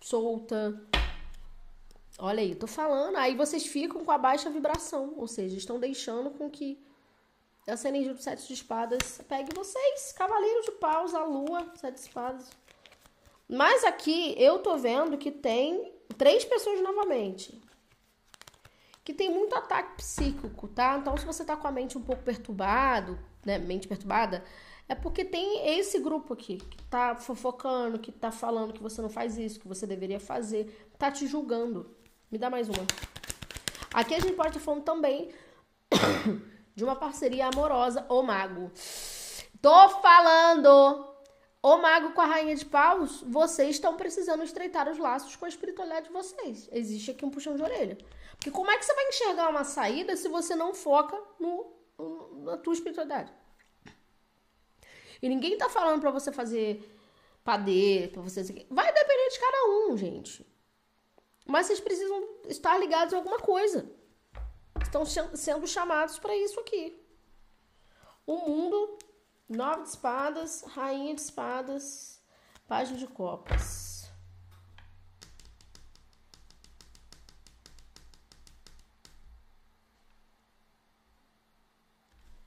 solta. 0.00 0.80
Olha 2.18 2.40
aí, 2.40 2.54
tô 2.54 2.66
falando. 2.66 3.16
Aí 3.16 3.34
vocês 3.34 3.66
ficam 3.66 4.04
com 4.04 4.10
a 4.12 4.18
baixa 4.18 4.50
vibração, 4.50 5.14
ou 5.16 5.26
seja, 5.26 5.56
estão 5.56 5.80
deixando 5.80 6.30
com 6.30 6.48
que 6.48 6.80
essa 7.68 7.88
energia 7.88 8.14
do 8.14 8.22
sete 8.22 8.46
de 8.46 8.54
espadas 8.54 9.20
pegue 9.28 9.54
vocês. 9.54 10.12
Cavaleiro 10.12 10.62
de 10.62 10.70
paus, 10.72 11.14
a 11.14 11.22
lua, 11.22 11.70
sete 11.74 11.96
de 11.96 12.00
espadas. 12.00 12.48
Mas 13.46 13.84
aqui 13.84 14.34
eu 14.38 14.58
tô 14.60 14.76
vendo 14.78 15.18
que 15.18 15.30
tem 15.30 15.92
três 16.16 16.44
pessoas 16.44 16.80
novamente. 16.82 17.60
Que 19.04 19.12
tem 19.12 19.30
muito 19.30 19.54
ataque 19.54 19.98
psíquico, 19.98 20.68
tá? 20.68 20.98
Então, 20.98 21.16
se 21.16 21.26
você 21.26 21.44
tá 21.44 21.56
com 21.56 21.68
a 21.68 21.72
mente 21.72 21.96
um 21.96 22.02
pouco 22.02 22.22
perturbado, 22.22 23.18
né? 23.44 23.58
Mente 23.58 23.86
perturbada, 23.86 24.42
é 24.88 24.94
porque 24.94 25.22
tem 25.24 25.78
esse 25.78 25.98
grupo 25.98 26.32
aqui 26.32 26.56
que 26.56 26.82
tá 26.84 27.16
fofocando, 27.16 27.98
que 27.98 28.10
tá 28.10 28.30
falando 28.30 28.72
que 28.72 28.82
você 28.82 29.02
não 29.02 29.10
faz 29.10 29.36
isso, 29.36 29.60
que 29.60 29.68
você 29.68 29.86
deveria 29.86 30.18
fazer, 30.18 30.90
tá 30.98 31.10
te 31.10 31.26
julgando. 31.26 31.94
Me 32.30 32.38
dá 32.38 32.48
mais 32.48 32.68
uma. 32.68 32.86
Aqui 33.92 34.14
a 34.14 34.20
gente 34.20 34.34
pode 34.34 34.48
estar 34.48 34.60
falando 34.60 34.84
também 34.84 35.30
de 36.78 36.84
uma 36.84 36.94
parceria 36.94 37.48
amorosa, 37.48 38.06
o 38.08 38.22
mago. 38.22 38.70
Tô 39.60 39.88
falando! 40.00 41.06
O 41.60 41.76
mago 41.78 42.12
com 42.12 42.20
a 42.20 42.24
rainha 42.24 42.54
de 42.54 42.64
paus, 42.64 43.20
vocês 43.26 43.70
estão 43.70 43.96
precisando 43.96 44.44
estreitar 44.44 44.88
os 44.88 44.96
laços 44.96 45.34
com 45.34 45.44
a 45.44 45.48
espiritualidade 45.48 46.06
de 46.06 46.12
vocês. 46.12 46.68
Existe 46.70 47.10
aqui 47.10 47.24
um 47.26 47.30
puxão 47.30 47.56
de 47.56 47.62
orelha. 47.64 47.98
Porque 48.36 48.52
como 48.52 48.70
é 48.70 48.78
que 48.78 48.84
você 48.84 48.94
vai 48.94 49.08
enxergar 49.08 49.48
uma 49.48 49.64
saída 49.64 50.16
se 50.16 50.28
você 50.28 50.54
não 50.54 50.72
foca 50.72 51.20
no, 51.40 51.66
no 51.98 52.44
na 52.44 52.56
tua 52.56 52.74
espiritualidade? 52.74 53.32
E 55.20 55.28
ninguém 55.28 55.58
tá 55.58 55.68
falando 55.68 56.00
para 56.00 56.12
você 56.12 56.30
fazer 56.30 56.96
padeiro, 57.42 58.12
pra 58.12 58.22
você. 58.22 58.40
Vai 58.70 58.92
depender 58.92 59.28
de 59.30 59.40
cada 59.40 59.66
um, 59.66 59.96
gente. 59.96 60.46
Mas 61.44 61.66
vocês 61.66 61.80
precisam 61.80 62.22
estar 62.46 62.78
ligados 62.78 63.12
em 63.12 63.16
alguma 63.16 63.40
coisa. 63.40 63.97
Estão 64.88 65.04
sendo 65.04 65.66
chamados 65.66 66.18
para 66.18 66.34
isso 66.34 66.58
aqui. 66.60 66.98
O 68.26 68.38
mundo, 68.38 68.98
nove 69.46 69.82
de 69.82 69.88
espadas, 69.90 70.62
rainha 70.62 71.14
de 71.14 71.20
espadas, 71.20 72.22
página 72.66 72.96
de 72.96 73.06
copas. 73.06 74.10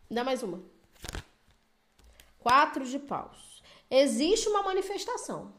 Dá 0.09 0.23
mais 0.23 0.41
uma. 0.41 0.63
Quatro 2.39 2.83
de 2.83 2.97
paus. 2.97 3.61
Existe 3.87 4.49
uma 4.49 4.63
manifestação. 4.63 5.53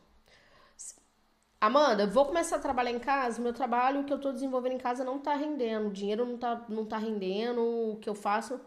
Amanda, 1.62 2.08
vou 2.08 2.26
começar 2.26 2.56
a 2.56 2.58
trabalhar 2.58 2.90
em 2.90 2.98
casa, 2.98 3.40
meu 3.40 3.52
trabalho 3.52 4.02
que 4.02 4.12
eu 4.12 4.20
tô 4.20 4.32
desenvolvendo 4.32 4.72
em 4.72 4.78
casa 4.78 5.04
não 5.04 5.20
tá 5.20 5.36
rendendo, 5.36 5.86
o 5.86 5.92
dinheiro 5.92 6.26
não 6.26 6.36
tá, 6.36 6.66
não 6.68 6.84
tá 6.84 6.98
rendendo, 6.98 7.62
o 7.62 7.98
que 8.00 8.08
eu 8.08 8.16
faço 8.16 8.60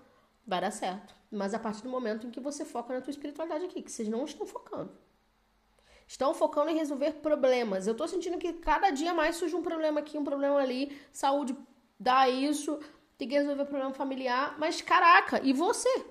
vai 0.48 0.62
dar 0.62 0.72
certo. 0.72 1.14
Mas 1.30 1.54
a 1.54 1.60
partir 1.60 1.84
do 1.84 1.90
momento 1.90 2.26
em 2.26 2.32
que 2.32 2.40
você 2.40 2.64
foca 2.64 2.94
na 2.94 3.02
tua 3.02 3.12
espiritualidade 3.12 3.66
aqui, 3.66 3.82
que 3.82 3.92
vocês 3.92 4.08
não 4.08 4.24
estão 4.24 4.48
focando. 4.48 4.94
Estão 6.08 6.34
focando 6.34 6.70
em 6.70 6.78
resolver 6.78 7.16
problemas. 7.16 7.86
Eu 7.86 7.96
tô 7.96 8.08
sentindo 8.08 8.38
que 8.38 8.54
cada 8.54 8.90
dia 8.92 9.14
mais 9.14 9.36
surge 9.36 9.58
um 9.58 9.62
problema 9.62 10.00
aqui, 10.00 10.18
um 10.18 10.24
problema 10.24 10.56
ali, 10.56 10.98
saúde 11.12 11.54
dá 12.00 12.30
isso, 12.30 12.80
tem 13.18 13.28
que 13.28 13.36
resolver 13.36 13.66
problema 13.66 13.94
familiar, 13.94 14.58
mas 14.58 14.82
caraca, 14.82 15.42
e 15.44 15.52
você? 15.52 16.06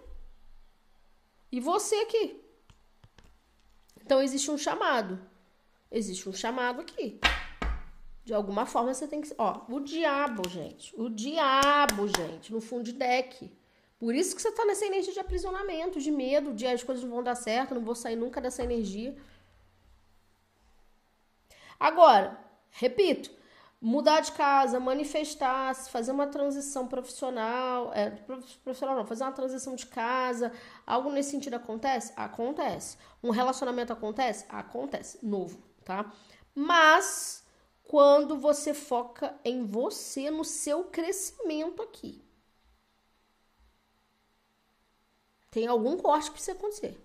E 1.50 1.60
você 1.60 1.94
aqui. 1.94 2.44
Então 4.04 4.20
existe 4.20 4.50
um 4.50 4.58
chamado. 4.58 5.32
Existe 5.94 6.28
um 6.28 6.32
chamado 6.32 6.80
aqui. 6.80 7.20
De 8.24 8.34
alguma 8.34 8.66
forma 8.66 8.92
você 8.92 9.06
tem 9.06 9.20
que. 9.20 9.32
Ó, 9.38 9.60
o 9.68 9.78
diabo, 9.78 10.48
gente. 10.48 10.92
O 11.00 11.08
diabo, 11.08 12.08
gente, 12.08 12.52
no 12.52 12.60
fundo 12.60 12.82
de 12.82 12.92
deck. 12.92 13.56
Por 13.96 14.12
isso 14.12 14.34
que 14.34 14.42
você 14.42 14.50
tá 14.50 14.64
nessa 14.64 14.84
energia 14.84 15.12
de 15.12 15.20
aprisionamento, 15.20 16.00
de 16.00 16.10
medo, 16.10 16.52
de 16.52 16.66
as 16.66 16.82
coisas 16.82 17.04
não 17.04 17.12
vão 17.12 17.22
dar 17.22 17.36
certo, 17.36 17.76
não 17.76 17.84
vou 17.84 17.94
sair 17.94 18.16
nunca 18.16 18.40
dessa 18.40 18.64
energia. 18.64 19.16
Agora, 21.78 22.40
repito, 22.72 23.30
mudar 23.80 24.18
de 24.18 24.32
casa, 24.32 24.80
manifestar-se, 24.80 25.90
fazer 25.90 26.10
uma 26.10 26.26
transição 26.26 26.88
profissional, 26.88 27.92
é, 27.94 28.10
profissional 28.64 28.96
não, 28.96 29.06
fazer 29.06 29.22
uma 29.22 29.32
transição 29.32 29.76
de 29.76 29.86
casa, 29.86 30.50
algo 30.84 31.08
nesse 31.12 31.30
sentido 31.30 31.54
acontece? 31.54 32.12
Acontece. 32.16 32.98
Um 33.22 33.30
relacionamento 33.30 33.92
acontece? 33.92 34.44
Acontece. 34.48 35.24
Novo, 35.24 35.62
tá? 35.84 36.12
Mas 36.54 37.44
quando 37.84 38.38
você 38.38 38.72
foca 38.72 39.38
em 39.44 39.66
você, 39.66 40.30
no 40.30 40.44
seu 40.44 40.84
crescimento 40.84 41.82
aqui. 41.82 42.24
Tem 45.50 45.66
algum 45.66 45.96
corte 45.96 46.30
que 46.30 46.32
precisa 46.32 46.56
acontecer. 46.56 47.00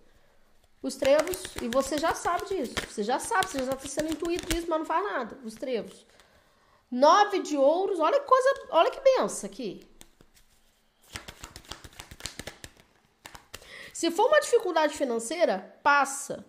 Os 0.81 0.95
trevos, 0.95 1.43
e 1.61 1.67
você 1.67 1.97
já 1.97 2.15
sabe 2.15 2.45
disso. 2.47 2.73
Você 2.89 3.03
já 3.03 3.19
sabe, 3.19 3.47
você 3.47 3.65
já 3.65 3.73
está 3.73 3.87
sendo 3.87 4.11
intuído 4.11 4.47
disso, 4.47 4.65
mas 4.69 4.79
não 4.79 4.85
faz 4.85 5.03
nada. 5.03 5.37
Os 5.43 5.53
trevos. 5.53 6.05
Nove 6.89 7.39
de 7.39 7.57
ouros, 7.57 7.99
olha 7.99 8.19
que 8.19 8.25
coisa, 8.25 8.67
olha 8.71 8.89
que 8.89 9.01
benção 9.01 9.47
aqui. 9.47 9.87
Se 13.93 14.09
for 14.09 14.27
uma 14.27 14.39
dificuldade 14.39 14.95
financeira, 14.95 15.77
passa. 15.83 16.45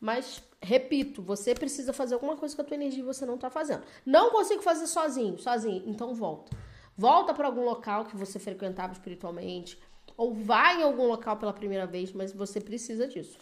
Mas, 0.00 0.42
repito, 0.62 1.22
você 1.22 1.54
precisa 1.54 1.92
fazer 1.92 2.14
alguma 2.14 2.36
coisa 2.36 2.54
com 2.54 2.62
a 2.62 2.64
tua 2.64 2.76
energia 2.76 3.00
e 3.00 3.06
você 3.06 3.26
não 3.26 3.36
tá 3.36 3.50
fazendo. 3.50 3.82
Não 4.06 4.30
consigo 4.30 4.62
fazer 4.62 4.86
sozinho, 4.86 5.38
sozinho, 5.38 5.82
então 5.86 6.14
volta. 6.14 6.56
Volta 6.96 7.34
para 7.34 7.46
algum 7.46 7.64
local 7.64 8.04
que 8.04 8.16
você 8.16 8.38
frequentava 8.38 8.92
espiritualmente. 8.92 9.78
Ou 10.16 10.34
vai 10.34 10.80
em 10.80 10.82
algum 10.82 11.06
local 11.06 11.36
pela 11.36 11.52
primeira 11.52 11.86
vez, 11.86 12.12
mas 12.12 12.32
você 12.32 12.60
precisa 12.60 13.06
disso. 13.06 13.38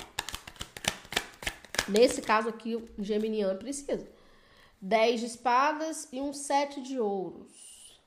Nesse 1.88 2.20
caso 2.20 2.48
aqui, 2.48 2.74
o 2.74 2.88
geminiano 2.98 3.58
precisa. 3.58 4.08
10 4.80 5.20
de 5.20 5.26
espadas 5.26 6.08
e 6.12 6.20
um 6.20 6.32
7 6.32 6.82
de 6.82 6.98
ouros. 6.98 8.00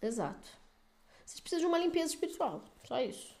Exato. 0.00 0.48
Vocês 1.24 1.40
precisam 1.40 1.60
de 1.60 1.66
uma 1.66 1.78
limpeza 1.78 2.12
espiritual. 2.12 2.64
Só 2.84 3.00
isso. 3.00 3.31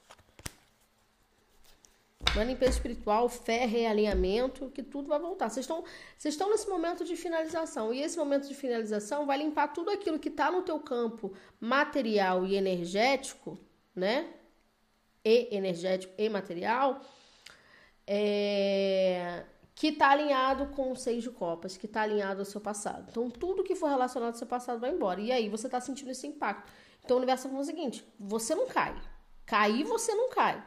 Uma 2.34 2.44
limpeza 2.44 2.72
espiritual, 2.72 3.28
fé, 3.28 3.66
realinhamento, 3.66 4.70
que 4.70 4.82
tudo 4.82 5.08
vai 5.08 5.18
voltar. 5.18 5.50
Vocês 5.50 5.64
estão, 5.64 5.84
vocês 6.16 6.34
estão 6.34 6.48
nesse 6.50 6.68
momento 6.68 7.04
de 7.04 7.14
finalização. 7.16 7.92
E 7.92 8.02
esse 8.02 8.16
momento 8.16 8.48
de 8.48 8.54
finalização 8.54 9.26
vai 9.26 9.38
limpar 9.38 9.68
tudo 9.68 9.90
aquilo 9.90 10.18
que 10.18 10.28
está 10.28 10.50
no 10.50 10.62
teu 10.62 10.80
campo 10.80 11.34
material 11.60 12.46
e 12.46 12.54
energético, 12.54 13.58
né? 13.94 14.32
E 15.24 15.54
energético 15.54 16.14
e 16.16 16.28
material 16.28 17.02
é, 18.06 19.44
que 19.74 19.88
está 19.88 20.10
alinhado 20.10 20.66
com 20.68 20.92
o 20.92 20.96
seis 20.96 21.22
de 21.22 21.30
copas, 21.30 21.76
que 21.76 21.86
está 21.86 22.02
alinhado 22.02 22.40
ao 22.40 22.44
seu 22.44 22.60
passado. 22.60 23.06
Então, 23.10 23.30
tudo 23.30 23.64
que 23.64 23.74
for 23.74 23.88
relacionado 23.88 24.32
ao 24.32 24.38
seu 24.38 24.46
passado 24.46 24.80
vai 24.80 24.90
embora. 24.90 25.20
E 25.20 25.32
aí 25.32 25.48
você 25.48 25.66
está 25.66 25.80
sentindo 25.80 26.10
esse 26.10 26.26
impacto. 26.26 26.70
Então, 27.04 27.16
o 27.16 27.18
universo 27.18 27.48
falando 27.48 27.62
o 27.62 27.66
seguinte: 27.66 28.04
você 28.18 28.54
não 28.54 28.66
cai. 28.66 28.94
Cair, 29.46 29.84
você 29.84 30.14
não 30.14 30.30
cai. 30.30 30.62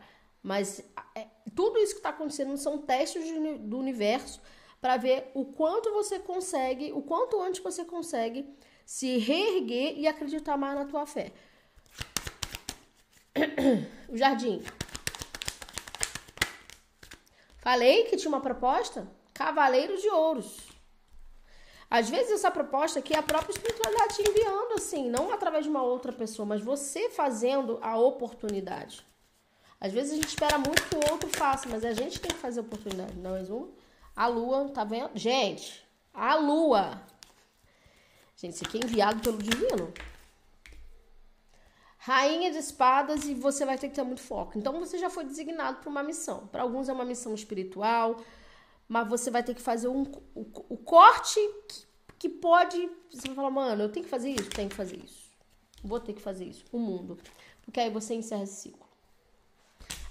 Mas 0.46 0.80
é, 1.16 1.26
tudo 1.56 1.80
isso 1.80 1.94
que 1.94 2.00
está 2.00 2.10
acontecendo 2.10 2.56
são 2.56 2.78
testes 2.78 3.26
de, 3.26 3.58
do 3.58 3.80
universo 3.80 4.40
para 4.80 4.96
ver 4.96 5.32
o 5.34 5.44
quanto 5.44 5.92
você 5.92 6.20
consegue, 6.20 6.92
o 6.92 7.02
quanto 7.02 7.42
antes 7.42 7.64
você 7.64 7.84
consegue 7.84 8.48
se 8.86 9.18
reerguer 9.18 9.98
e 9.98 10.06
acreditar 10.06 10.56
mais 10.56 10.76
na 10.76 10.86
tua 10.86 11.08
fé. 11.08 11.32
O 14.08 14.16
jardim. 14.16 14.64
Falei 17.58 18.04
que 18.04 18.16
tinha 18.16 18.30
uma 18.30 18.40
proposta? 18.40 19.12
Cavaleiro 19.34 19.98
de 19.98 20.08
Ouros. 20.10 20.60
Às 21.90 22.08
vezes 22.08 22.34
essa 22.34 22.52
proposta 22.52 23.00
aqui 23.00 23.16
é 23.16 23.18
a 23.18 23.24
própria 23.24 23.52
espiritualidade 23.52 24.18
te 24.18 24.30
enviando, 24.30 24.74
assim, 24.76 25.10
não 25.10 25.34
através 25.34 25.64
de 25.64 25.72
uma 25.72 25.82
outra 25.82 26.14
pessoa, 26.14 26.46
mas 26.46 26.62
você 26.62 27.10
fazendo 27.10 27.80
a 27.82 27.98
oportunidade. 27.98 29.04
Às 29.80 29.92
vezes 29.92 30.14
a 30.14 30.16
gente 30.16 30.28
espera 30.28 30.58
muito 30.58 30.84
que 30.84 30.96
o 30.96 31.12
outro 31.12 31.30
faça, 31.30 31.68
mas 31.70 31.84
a 31.84 31.94
gente 31.94 32.20
tem 32.20 32.32
que 32.32 32.38
fazer 32.38 32.62
oportunidade. 32.62 33.14
Não 33.16 33.36
é 33.36 33.42
um? 33.42 33.72
A 34.16 34.28
lua, 34.28 34.70
tá 34.70 34.84
vendo? 34.84 35.12
Gente, 35.16 35.86
a 36.14 36.36
lua. 36.36 37.02
Gente, 38.38 38.54
isso 38.54 38.66
aqui 38.66 38.78
é 38.78 38.86
enviado 38.86 39.22
pelo 39.22 39.38
divino. 39.38 39.94
Rainha 41.98 42.52
de 42.52 42.60
espadas 42.60 43.26
e 43.26 43.34
você 43.34 43.66
vai 43.66 43.78
ter 43.78 43.90
que 43.90 43.96
ter 43.96 44.04
muito 44.04 44.22
foco. 44.22 44.58
Então 44.58 44.80
você 44.80 44.98
já 44.98 45.10
foi 45.10 45.26
designado 45.26 45.80
para 45.80 45.90
uma 45.90 46.04
missão. 46.04 46.48
Para 46.48 46.62
alguns 46.62 46.88
é 46.88 46.94
uma 46.94 47.04
missão 47.04 47.34
espiritual, 47.34 48.18
mas 48.88 49.08
você 49.08 49.32
vai 49.32 49.44
ter 49.44 49.56
que 49.56 49.62
fazer 49.62 49.88
um, 49.88 50.04
o, 50.36 50.42
o 50.70 50.78
corte 50.78 51.40
que, 51.68 51.88
que 52.20 52.30
pode. 52.30 52.78
Você 53.12 53.28
vai 53.28 53.36
falar, 53.36 53.50
mano, 53.50 53.84
eu 53.84 53.90
tenho 53.90 54.06
que 54.06 54.10
fazer 54.10 54.30
isso? 54.30 54.50
Tenho 54.52 54.70
que 54.70 54.76
fazer 54.76 54.98
isso. 54.98 55.32
Vou 55.84 56.00
ter 56.00 56.14
que 56.14 56.22
fazer 56.22 56.46
isso. 56.46 56.64
O 56.72 56.78
mundo. 56.78 57.18
Porque 57.64 57.80
aí 57.80 57.90
você 57.90 58.14
encerra 58.14 58.44
esse 58.44 58.62
ciclo. 58.62 58.85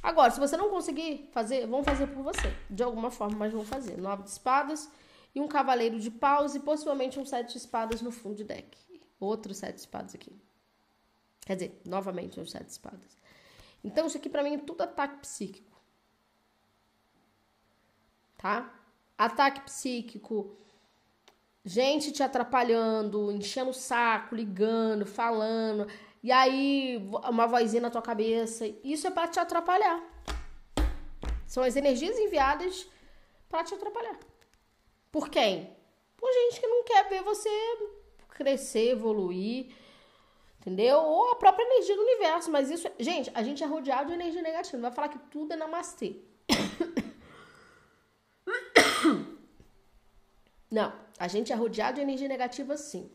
Agora, 0.05 0.31
se 0.31 0.38
você 0.38 0.55
não 0.55 0.69
conseguir 0.69 1.31
fazer, 1.33 1.67
vão 1.67 1.83
fazer 1.83 2.07
por 2.09 2.23
você. 2.23 2.55
De 2.69 2.83
alguma 2.83 3.11
forma, 3.11 3.38
mas 3.38 3.55
vão 3.55 3.64
fazer. 3.64 3.97
Nove 3.97 4.25
de 4.25 4.29
espadas 4.29 4.90
e 5.35 5.40
um 5.40 5.49
cavaleiro 5.49 5.99
de 5.99 6.11
paus 6.11 6.55
e 6.55 6.61
possivelmente 6.61 7.19
um 7.19 7.25
sete 7.25 7.53
de 7.53 7.57
espadas 7.59 8.03
no 8.03 8.11
fundo 8.11 8.35
de 8.35 8.45
deck. 8.45 8.77
Outro 9.19 9.55
sete 9.55 9.77
de 9.77 9.81
espadas 9.81 10.14
aqui. 10.14 10.31
Quer 11.47 11.55
dizer, 11.55 11.81
novamente, 11.87 12.38
os 12.38 12.51
sete 12.51 12.69
espadas. 12.69 13.17
Então, 13.83 14.07
isso 14.07 14.19
aqui 14.19 14.29
para 14.29 14.43
mim 14.43 14.57
é 14.57 14.59
tudo 14.59 14.83
ataque 14.83 15.21
psíquico. 15.21 15.81
Tá? 18.37 18.79
Ataque 19.17 19.62
psíquico, 19.62 20.55
gente 21.64 22.12
te 22.12 22.23
atrapalhando, 22.23 23.33
enchendo 23.33 23.71
o 23.71 23.75
saco, 23.75 24.35
ligando, 24.35 25.07
falando, 25.07 25.87
e 26.25 26.33
aí 26.33 26.97
uma 27.29 27.47
vozinha 27.47 27.83
na 27.83 27.91
tua 27.91 28.01
cabeça. 28.01 28.67
Isso 28.83 29.07
é 29.07 29.11
para 29.11 29.29
te 29.29 29.39
atrapalhar. 29.39 30.03
São 31.47 31.63
as 31.63 31.77
energias 31.77 32.19
enviadas 32.19 32.89
para 33.47 33.63
te 33.63 33.75
atrapalhar. 33.75 34.19
Por 35.13 35.29
quem? 35.29 35.77
Por 36.17 36.33
gente 36.33 36.61
que 36.61 36.67
não 36.67 36.83
quer 36.83 37.11
ver 37.11 37.23
você 37.23 37.51
crescer, 38.31 38.93
evoluir 38.93 39.71
Entendeu? 40.65 40.99
Ou 40.99 41.33
a 41.33 41.37
própria 41.37 41.63
energia 41.63 41.95
do 41.95 42.01
universo. 42.01 42.51
Mas 42.51 42.71
isso, 42.71 42.89
gente, 42.99 43.31
a 43.35 43.43
gente 43.43 43.63
é 43.63 43.67
rodeado 43.67 44.09
de 44.09 44.15
energia 44.15 44.41
negativa. 44.41 44.79
Não 44.79 44.89
vai 44.89 44.93
falar 44.93 45.11
que 45.11 45.19
tudo 45.31 45.53
é 45.53 45.57
namastê. 45.57 46.23
Não, 50.71 50.91
a 51.19 51.29
gente 51.29 51.53
é 51.53 51.55
rodeado 51.55 51.97
de 51.97 52.01
energia 52.01 52.29
negativa 52.29 52.79
sim. 52.79 53.13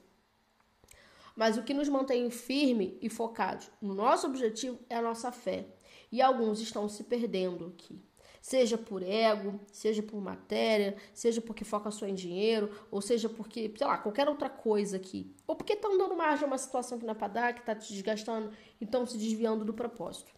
Mas 1.39 1.56
o 1.56 1.63
que 1.63 1.73
nos 1.73 1.88
mantém 1.88 2.30
firme 2.30 2.97
e 3.02 3.10
focados 3.10 3.71
no 3.82 3.95
nosso 3.95 4.28
objetivo 4.28 4.78
é 4.89 4.97
a 4.97 5.02
nossa 5.02 5.32
fé. 5.32 5.67
E 6.12 6.21
alguns 6.21 6.60
estão 6.60 6.89
se 6.89 7.06
perdendo 7.06 7.67
aqui. 7.67 8.04
Seja 8.41 8.78
por 8.78 9.02
ego, 9.02 9.58
seja 9.71 10.04
por 10.04 10.19
matéria, 10.19 10.97
seja 11.13 11.39
porque 11.39 11.63
foca 11.63 11.91
só 11.91 12.06
em 12.06 12.13
dinheiro, 12.13 12.69
ou 12.91 13.02
seja 13.02 13.30
porque, 13.30 13.73
sei 13.78 13.88
lá, 13.88 13.97
qualquer 13.97 14.28
outra 14.28 14.49
coisa 14.49 14.97
aqui. 14.97 15.34
Ou 15.47 15.56
porque 15.56 15.73
estão 15.73 15.97
dando 15.97 16.13
margem 16.13 16.43
a 16.43 16.47
uma 16.47 16.58
situação 16.58 16.99
que 16.99 17.06
não 17.06 17.13
é 17.13 17.15
pra 17.15 17.30
dar, 17.30 17.54
que 17.54 17.62
tá 17.62 17.73
te 17.73 17.93
desgastando 17.93 18.52
e 18.82 18.84
estão 18.84 19.06
se 19.06 19.17
desviando 19.17 19.63
do 19.63 19.73
propósito, 19.73 20.34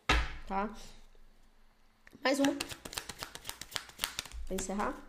tá? 0.46 0.72
Mais 2.24 2.40
uma. 2.40 2.56
Pra 4.46 4.54
encerrar. 4.54 5.04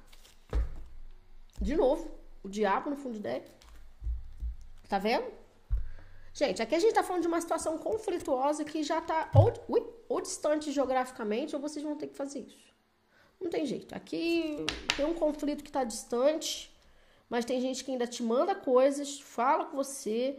De 1.61 1.76
novo, 1.76 2.11
o 2.42 2.48
diabo 2.48 2.88
no 2.88 2.96
fundo 2.96 3.16
de 3.16 3.20
deck. 3.20 3.52
Tá 4.88 4.98
vendo? 4.98 5.42
Gente, 6.34 6.62
aqui 6.62 6.74
a 6.74 6.78
gente 6.78 6.94
tá 6.94 7.02
falando 7.02 7.22
de 7.22 7.28
uma 7.28 7.40
situação 7.40 7.76
conflituosa 7.76 8.64
que 8.64 8.82
já 8.82 9.00
tá 9.00 9.30
ou, 9.34 9.52
ui, 9.68 9.86
ou 10.08 10.20
distante 10.20 10.72
geograficamente, 10.72 11.54
ou 11.54 11.60
vocês 11.60 11.84
vão 11.84 11.94
ter 11.94 12.06
que 12.06 12.16
fazer 12.16 12.40
isso. 12.40 12.72
Não 13.40 13.50
tem 13.50 13.66
jeito. 13.66 13.94
Aqui 13.94 14.64
tem 14.96 15.04
um 15.04 15.14
conflito 15.14 15.62
que 15.62 15.68
está 15.68 15.84
distante, 15.84 16.74
mas 17.28 17.44
tem 17.44 17.60
gente 17.60 17.84
que 17.84 17.90
ainda 17.90 18.06
te 18.06 18.22
manda 18.22 18.54
coisas, 18.54 19.20
fala 19.20 19.66
com 19.66 19.76
você. 19.76 20.38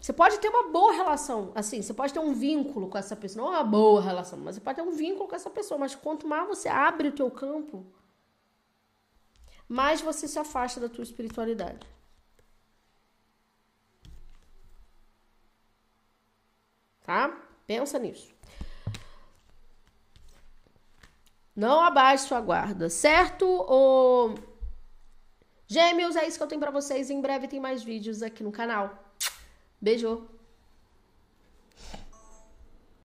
Você 0.00 0.12
pode 0.12 0.38
ter 0.38 0.48
uma 0.48 0.68
boa 0.70 0.92
relação, 0.92 1.52
assim, 1.54 1.80
você 1.80 1.94
pode 1.94 2.12
ter 2.12 2.18
um 2.18 2.32
vínculo 2.32 2.88
com 2.88 2.98
essa 2.98 3.14
pessoa, 3.14 3.44
não 3.44 3.54
é 3.54 3.58
uma 3.58 3.64
boa 3.64 4.02
relação, 4.02 4.36
mas 4.38 4.56
você 4.56 4.60
pode 4.60 4.76
ter 4.76 4.82
um 4.82 4.90
vínculo 4.90 5.28
com 5.28 5.36
essa 5.36 5.48
pessoa, 5.48 5.78
mas 5.78 5.94
quanto 5.94 6.26
mais 6.26 6.48
você 6.48 6.68
abre 6.68 7.08
o 7.08 7.12
teu 7.12 7.30
campo, 7.30 7.86
mais 9.68 10.00
você 10.00 10.26
se 10.26 10.38
afasta 10.40 10.80
da 10.80 10.88
tua 10.88 11.04
espiritualidade. 11.04 11.86
Tá? 17.04 17.36
Pensa 17.66 17.98
nisso. 17.98 18.32
Não 21.54 21.80
abaixe 21.80 22.28
sua 22.28 22.40
guarda, 22.40 22.88
certo? 22.88 23.46
O... 23.46 24.34
Gêmeos, 25.66 26.16
é 26.16 26.26
isso 26.26 26.38
que 26.38 26.42
eu 26.42 26.48
tenho 26.48 26.60
para 26.60 26.70
vocês. 26.70 27.10
Em 27.10 27.20
breve 27.20 27.48
tem 27.48 27.60
mais 27.60 27.82
vídeos 27.82 28.22
aqui 28.22 28.42
no 28.42 28.52
canal. 28.52 29.14
Beijo! 29.80 30.28